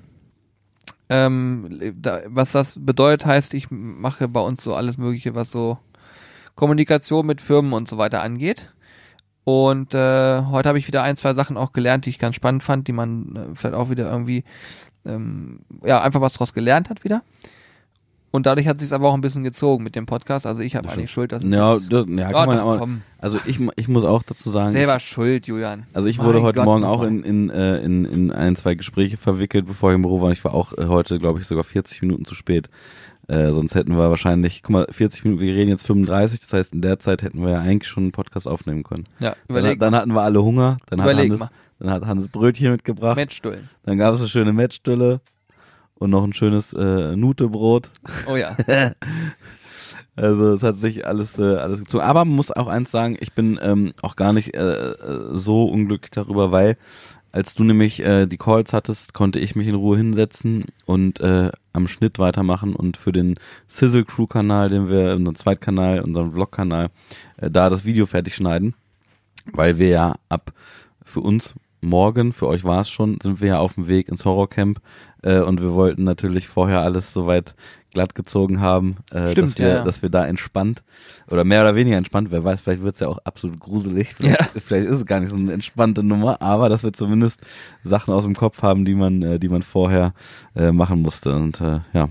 [1.09, 5.77] Ähm, da, was das bedeutet, heißt, ich mache bei uns so alles Mögliche, was so
[6.55, 8.71] Kommunikation mit Firmen und so weiter angeht.
[9.45, 12.63] Und äh, heute habe ich wieder ein, zwei Sachen auch gelernt, die ich ganz spannend
[12.63, 14.43] fand, die man äh, vielleicht auch wieder irgendwie,
[15.05, 17.21] ähm, ja, einfach was draus gelernt hat wieder.
[18.31, 20.47] Und dadurch hat sich aber auch ein bisschen gezogen mit dem Podcast.
[20.47, 22.87] Also ich habe eigentlich schuld, dass Ja, es- das, ja, kann man aber,
[23.19, 25.85] also ich, ich muss auch dazu sagen, selber schuld, Julian.
[25.93, 28.73] Also ich Mein wurde heute Gott, Morgen auch in, in, äh, in, in ein, zwei
[28.73, 30.31] Gespräche verwickelt, bevor ich im Büro war.
[30.31, 32.69] Ich war auch äh, heute, glaube ich, sogar 40 Minuten zu spät.
[33.27, 36.73] Äh, sonst hätten wir wahrscheinlich, guck mal, 40 Minuten, wir reden jetzt 35, das heißt,
[36.73, 39.05] in der Zeit hätten wir ja eigentlich schon einen Podcast aufnehmen können.
[39.19, 41.49] Ja, Dann, überleg dann hatten wir alle Hunger, dann hat, Hannes, mal.
[41.79, 43.69] dann hat Hannes Brötchen mitgebracht, Matchstullen.
[43.83, 45.21] dann gab es eine schöne Mettstulle
[45.95, 47.91] und noch ein schönes äh, Nutebrot.
[48.27, 48.57] Oh ja.
[50.15, 52.03] Also es hat sich alles äh, alles gezogen.
[52.03, 55.65] Aber man muss auch eins sagen, ich bin ähm, auch gar nicht äh, äh, so
[55.65, 56.77] unglücklich darüber, weil
[57.31, 61.49] als du nämlich äh, die Calls hattest, konnte ich mich in Ruhe hinsetzen und äh,
[61.73, 66.91] am Schnitt weitermachen und für den Sizzle Crew Kanal, den wir, unseren Zweitkanal, unseren Vlog-Kanal,
[67.37, 68.75] äh, da das Video fertig schneiden,
[69.51, 70.53] weil wir ja ab
[71.03, 74.25] für uns morgen, für euch war es schon, sind wir ja auf dem Weg ins
[74.25, 74.79] Horrorcamp
[75.23, 77.55] äh, und wir wollten natürlich vorher alles soweit
[77.93, 79.83] glatt gezogen haben, äh, Stimmt, dass, wir, ja, ja.
[79.83, 80.83] dass wir da entspannt
[81.29, 84.47] oder mehr oder weniger entspannt, wer weiß, vielleicht wird's ja auch absolut gruselig, vielleicht, Ja.
[84.65, 87.39] vielleicht ist es gar nicht so eine entspannte Nummer, aber dass wir zumindest
[87.83, 90.13] Sachen aus dem Kopf haben, die man, äh, die man vorher
[90.55, 92.09] äh, machen musste und äh, ja,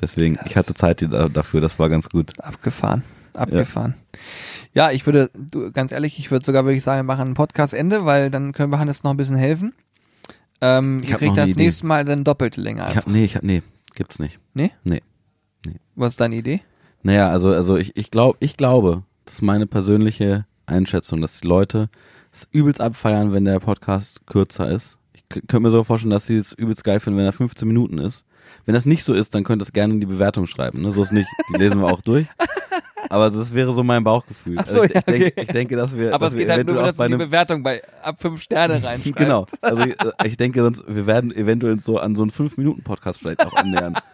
[0.00, 2.32] deswegen, ich hatte Zeit da- dafür, das war ganz gut.
[2.40, 3.02] Abgefahren.
[3.32, 3.94] Abgefahren.
[4.74, 8.04] Ja, ich würde, du, ganz ehrlich, ich würde sogar wirklich sagen, wir machen ein Podcast-Ende,
[8.04, 9.72] weil dann können wir Hannes noch ein bisschen helfen.
[10.60, 11.64] Ähm, Ich ihr kriegt das Idee.
[11.64, 13.62] nächste Mal dann doppelte Länge Ich hab, nee, ich hab, nee,
[13.96, 14.38] gibt's nicht.
[14.54, 14.70] Nee?
[14.84, 15.02] Nee.
[15.94, 16.60] Was ist deine Idee?
[17.02, 21.46] Naja, also, also ich, ich glaube, ich glaube, das ist meine persönliche Einschätzung, dass die
[21.46, 21.88] Leute
[22.32, 24.98] es übelst abfeiern, wenn der Podcast kürzer ist.
[25.12, 27.98] Ich könnte mir so vorstellen, dass sie es übelst geil finden, wenn er 15 Minuten
[27.98, 28.24] ist.
[28.64, 30.82] Wenn das nicht so ist, dann könnt ihr es gerne in die Bewertung schreiben.
[30.82, 30.92] Ne?
[30.92, 32.26] So ist nicht, die lesen wir auch durch.
[33.14, 34.56] Aber das wäre so mein Bauchgefühl.
[34.66, 35.40] So, also ich, ja, ich, denke, okay.
[35.42, 37.62] ich denke, dass wir, Aber dass es wir geht halt nur, dass bei die Bewertung
[37.62, 39.16] bei ab fünf Sterne reinschreibt.
[39.24, 39.46] Genau.
[39.60, 43.46] Also ich, äh, ich denke, sonst wir werden eventuell so an so einen 5-Minuten-Podcast vielleicht
[43.46, 43.94] auch annähern.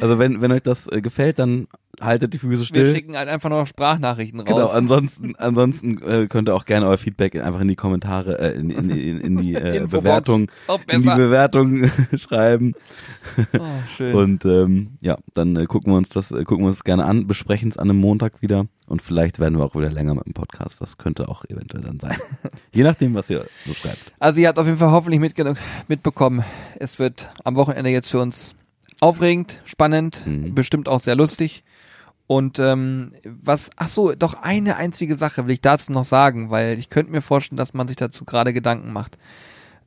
[0.00, 1.68] Also wenn, wenn euch das äh, gefällt, dann
[2.00, 2.94] haltet die Füße Wir still.
[2.94, 4.48] schicken halt einfach nur Sprachnachrichten raus.
[4.48, 8.58] Genau, ansonsten, ansonsten äh, könnt ihr auch gerne euer Feedback einfach in die Kommentare, äh,
[8.58, 9.86] in, in, in, in die äh.
[9.90, 10.50] Bewertung,
[10.88, 11.08] in die.
[11.08, 12.72] Bewertung schreiben.
[13.58, 13.62] Oh,
[13.96, 14.14] schön.
[14.14, 17.26] Und ähm, ja, dann äh, gucken wir uns das, äh, gucken wir uns gerne an,
[17.26, 20.34] besprechen es an einem Montag wieder und vielleicht werden wir auch wieder länger mit dem
[20.34, 20.80] Podcast.
[20.80, 22.16] Das könnte auch eventuell dann sein.
[22.72, 24.12] Je nachdem, was ihr so schreibt.
[24.18, 25.20] Also ihr habt auf jeden Fall hoffentlich
[25.88, 26.44] mitbekommen,
[26.78, 28.54] es wird am Wochenende jetzt für uns
[29.00, 30.54] aufregend, spannend, Mhm.
[30.54, 31.62] bestimmt auch sehr lustig.
[32.26, 36.78] Und ähm, was, ach so, doch eine einzige Sache will ich dazu noch sagen, weil
[36.78, 39.18] ich könnte mir vorstellen, dass man sich dazu gerade Gedanken macht.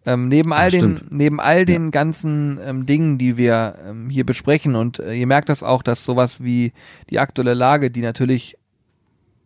[0.05, 4.75] Ähm, neben all den, neben all den ganzen ähm, Dingen, die wir ähm, hier besprechen,
[4.75, 6.71] und äh, ihr merkt das auch, dass sowas wie
[7.09, 8.57] die aktuelle Lage, die natürlich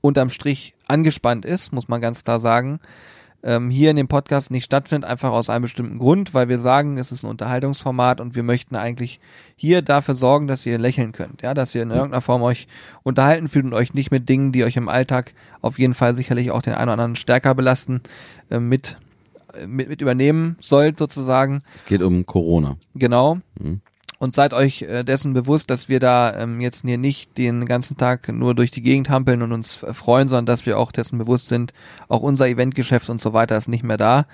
[0.02, 2.80] unterm Strich angespannt ist, muss man ganz klar sagen,
[3.44, 6.98] ähm, hier in dem Podcast nicht stattfindet, einfach aus einem bestimmten Grund, weil wir sagen,
[6.98, 9.20] es ist ein Unterhaltungsformat und wir möchten eigentlich
[9.56, 12.68] hier dafür sorgen, dass ihr lächeln könnt, ja, dass ihr in irgendeiner Form euch
[13.04, 16.52] unterhalten fühlt und euch nicht mit Dingen, die euch im Alltag auf jeden Fall sicherlich
[16.52, 18.02] auch den einen oder anderen stärker belasten,
[18.50, 18.98] äh, mit,
[19.68, 21.62] mit, mit übernehmen sollt sozusagen.
[21.76, 22.78] Es geht um Corona.
[22.96, 23.40] Genau.
[23.60, 23.82] Mhm.
[24.22, 27.98] Und seid euch äh, dessen bewusst, dass wir da ähm, jetzt hier nicht den ganzen
[27.98, 31.18] Tag nur durch die Gegend hampeln und uns äh, freuen, sondern dass wir auch dessen
[31.18, 31.74] bewusst sind,
[32.08, 34.28] auch unser Eventgeschäft und so weiter ist nicht mehr da.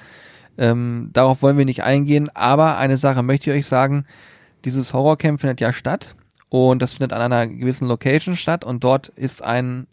[0.57, 4.03] Ähm, darauf wollen wir nicht eingehen, aber eine Sache möchte ich euch sagen,
[4.65, 6.17] dieses Horrorcamp findet ja statt
[6.49, 9.88] und das findet an einer gewissen Location statt und dort ist ein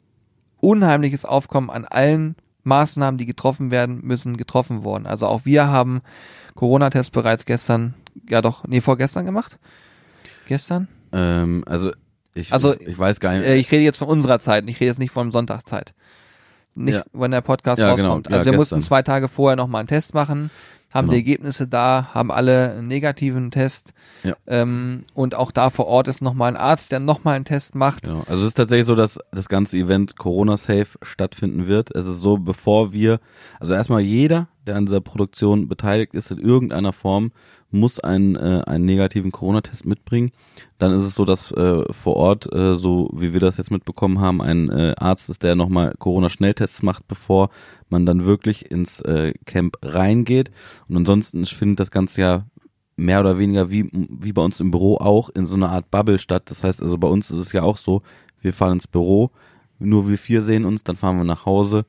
[0.61, 2.35] unheimliches Aufkommen an allen
[2.65, 5.07] Maßnahmen, die getroffen werden müssen, getroffen worden.
[5.07, 6.03] Also auch wir haben
[6.55, 7.95] Corona-Test bereits gestern,
[8.29, 9.59] ja doch, nee, vorgestern gemacht.
[10.47, 10.89] Gestern?
[11.13, 11.93] Ähm, also
[12.35, 13.45] ich, Also, ich, ich weiß gar nicht.
[13.47, 15.95] Äh, ich rede jetzt von unserer Zeit, ich rede jetzt nicht von Sonntagszeit.
[16.75, 17.03] Nicht, Ja.
[17.13, 18.09] wenn der Podcast Ja, genau.
[18.09, 18.29] rauskommt.
[18.31, 18.79] Ja, also wir gestern.
[18.79, 20.51] mussten zwei Tage vorher nochmal einen Test machen,
[20.95, 21.13] haben Genau.
[21.13, 23.93] die Ergebnisse da, haben alle einen negativen Test.
[24.23, 24.35] Ja.
[24.47, 28.05] Ähm, und auch da vor Ort ist nochmal ein Arzt, der nochmal einen Test macht.
[28.05, 28.21] Genau.
[28.29, 31.91] Also es ist tatsächlich so, dass das ganze Event Corona-safe stattfinden wird.
[31.95, 33.19] Es ist so, bevor wir,
[33.59, 37.33] also erstmal jeder, der an dieser Produktion beteiligt ist in irgendeiner Form,
[37.71, 40.33] muss einen, äh, einen negativen Corona-Test mitbringen.
[40.79, 44.21] Dann ist es so, dass äh, vor Ort, äh, so wie wir das jetzt mitbekommen
[44.21, 47.51] haben, ein äh, Arzt ist, der nochmal Corona-Schnelltests macht, bevor
[47.89, 50.51] man dann wirklich ins äh, Camp reingeht.
[50.89, 52.47] Und ansonsten findet das Ganze ja
[52.97, 56.19] mehr oder weniger wie, wie bei uns im Büro auch in so einer Art Bubble
[56.19, 56.45] statt.
[56.47, 58.03] Das heißt also bei uns ist es ja auch so,
[58.41, 59.31] wir fahren ins Büro,
[59.79, 61.85] nur wir vier sehen uns, dann fahren wir nach Hause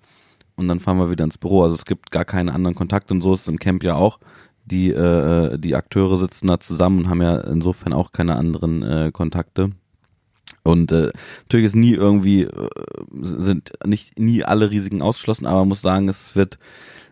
[0.55, 1.63] und dann fahren wir wieder ins Büro.
[1.63, 4.19] Also es gibt gar keine anderen Kontakte und so ist es im Camp ja auch.
[4.65, 9.11] Die, äh, die Akteure sitzen da zusammen und haben ja insofern auch keine anderen äh,
[9.13, 9.71] Kontakte.
[10.63, 11.11] Und äh,
[11.43, 12.69] natürlich ist nie irgendwie, äh,
[13.21, 16.57] sind nicht nie alle Risiken ausgeschlossen, aber man muss sagen, es wird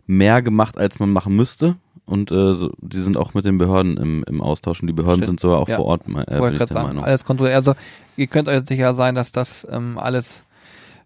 [0.08, 1.76] mehr gemacht, als man machen müsste.
[2.06, 5.24] Und äh, so- die sind auch mit den Behörden im, im Austausch und die Behörden
[5.24, 5.40] Stimmt.
[5.40, 5.76] sind sogar auch Ja.
[5.78, 7.04] vor Ort, äh, Wollte ich gerade sagen, Meinung.
[7.06, 7.56] alles kontrolliert.
[7.56, 7.76] Also
[8.18, 10.44] ihr könnt euch sicher sein, dass das ähm, alles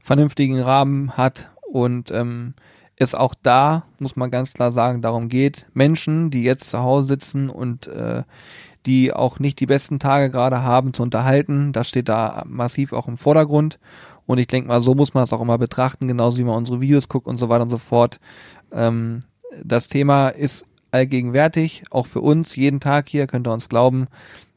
[0.01, 2.53] vernünftigen Rahmen hat und ähm,
[2.95, 7.07] es auch da, muss man ganz klar sagen, darum geht, Menschen, die jetzt zu Hause
[7.07, 8.24] sitzen und äh,
[8.86, 11.74] die auch nicht die besten Tage gerade haben, zu unterhalten.
[11.74, 13.80] Das steht da massiv auch im Vordergrund.
[14.26, 16.82] Und ich denke mal, so muss man es auch immer betrachten, genauso wie man unsere
[16.82, 18.20] Videos guckt und so weiter und so fort.
[18.72, 19.20] Ähm,
[19.63, 24.07] das Thema ist allgegenwärtig, auch für uns, jeden Tag hier, könnt ihr uns glauben.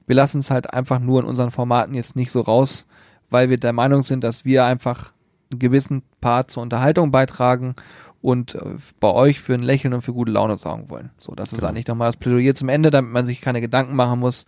[0.06, 2.86] Wir lassen es halt einfach nur in unseren Formaten jetzt nicht so raus,
[3.28, 5.12] weil wir der Meinung sind, dass wir einfach
[5.50, 7.74] einen gewissen Part zur Unterhaltung beitragen
[8.22, 8.60] und äh,
[9.00, 11.10] bei euch für ein Lächeln und für gute Laune sorgen wollen.
[11.18, 11.68] So, das ist Genau.
[11.70, 14.46] eigentlich nochmal das Plädoyer zum Ende, damit man sich keine Gedanken machen muss.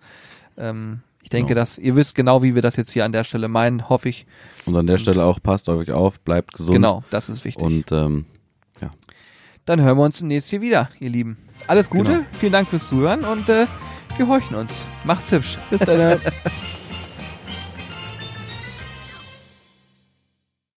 [0.58, 1.60] Ähm, ich denke, Genau.
[1.60, 4.26] dass ihr wisst genau, wie wir das jetzt hier an der Stelle meinen, hoffe ich.
[4.66, 6.74] Und an der Stelle auch, passt auf euch auf, bleibt gesund.
[6.74, 7.62] Genau, das ist wichtig.
[7.64, 8.26] Und ähm,
[9.64, 11.36] Dann hören wir uns demnächst hier wieder, ihr Lieben.
[11.68, 12.24] Alles Gute, Genau.
[12.32, 13.66] vielen Dank fürs Zuhören und äh,
[14.16, 14.74] wir horchen uns.
[15.04, 15.56] Macht's hübsch.
[15.70, 16.18] Bis dann.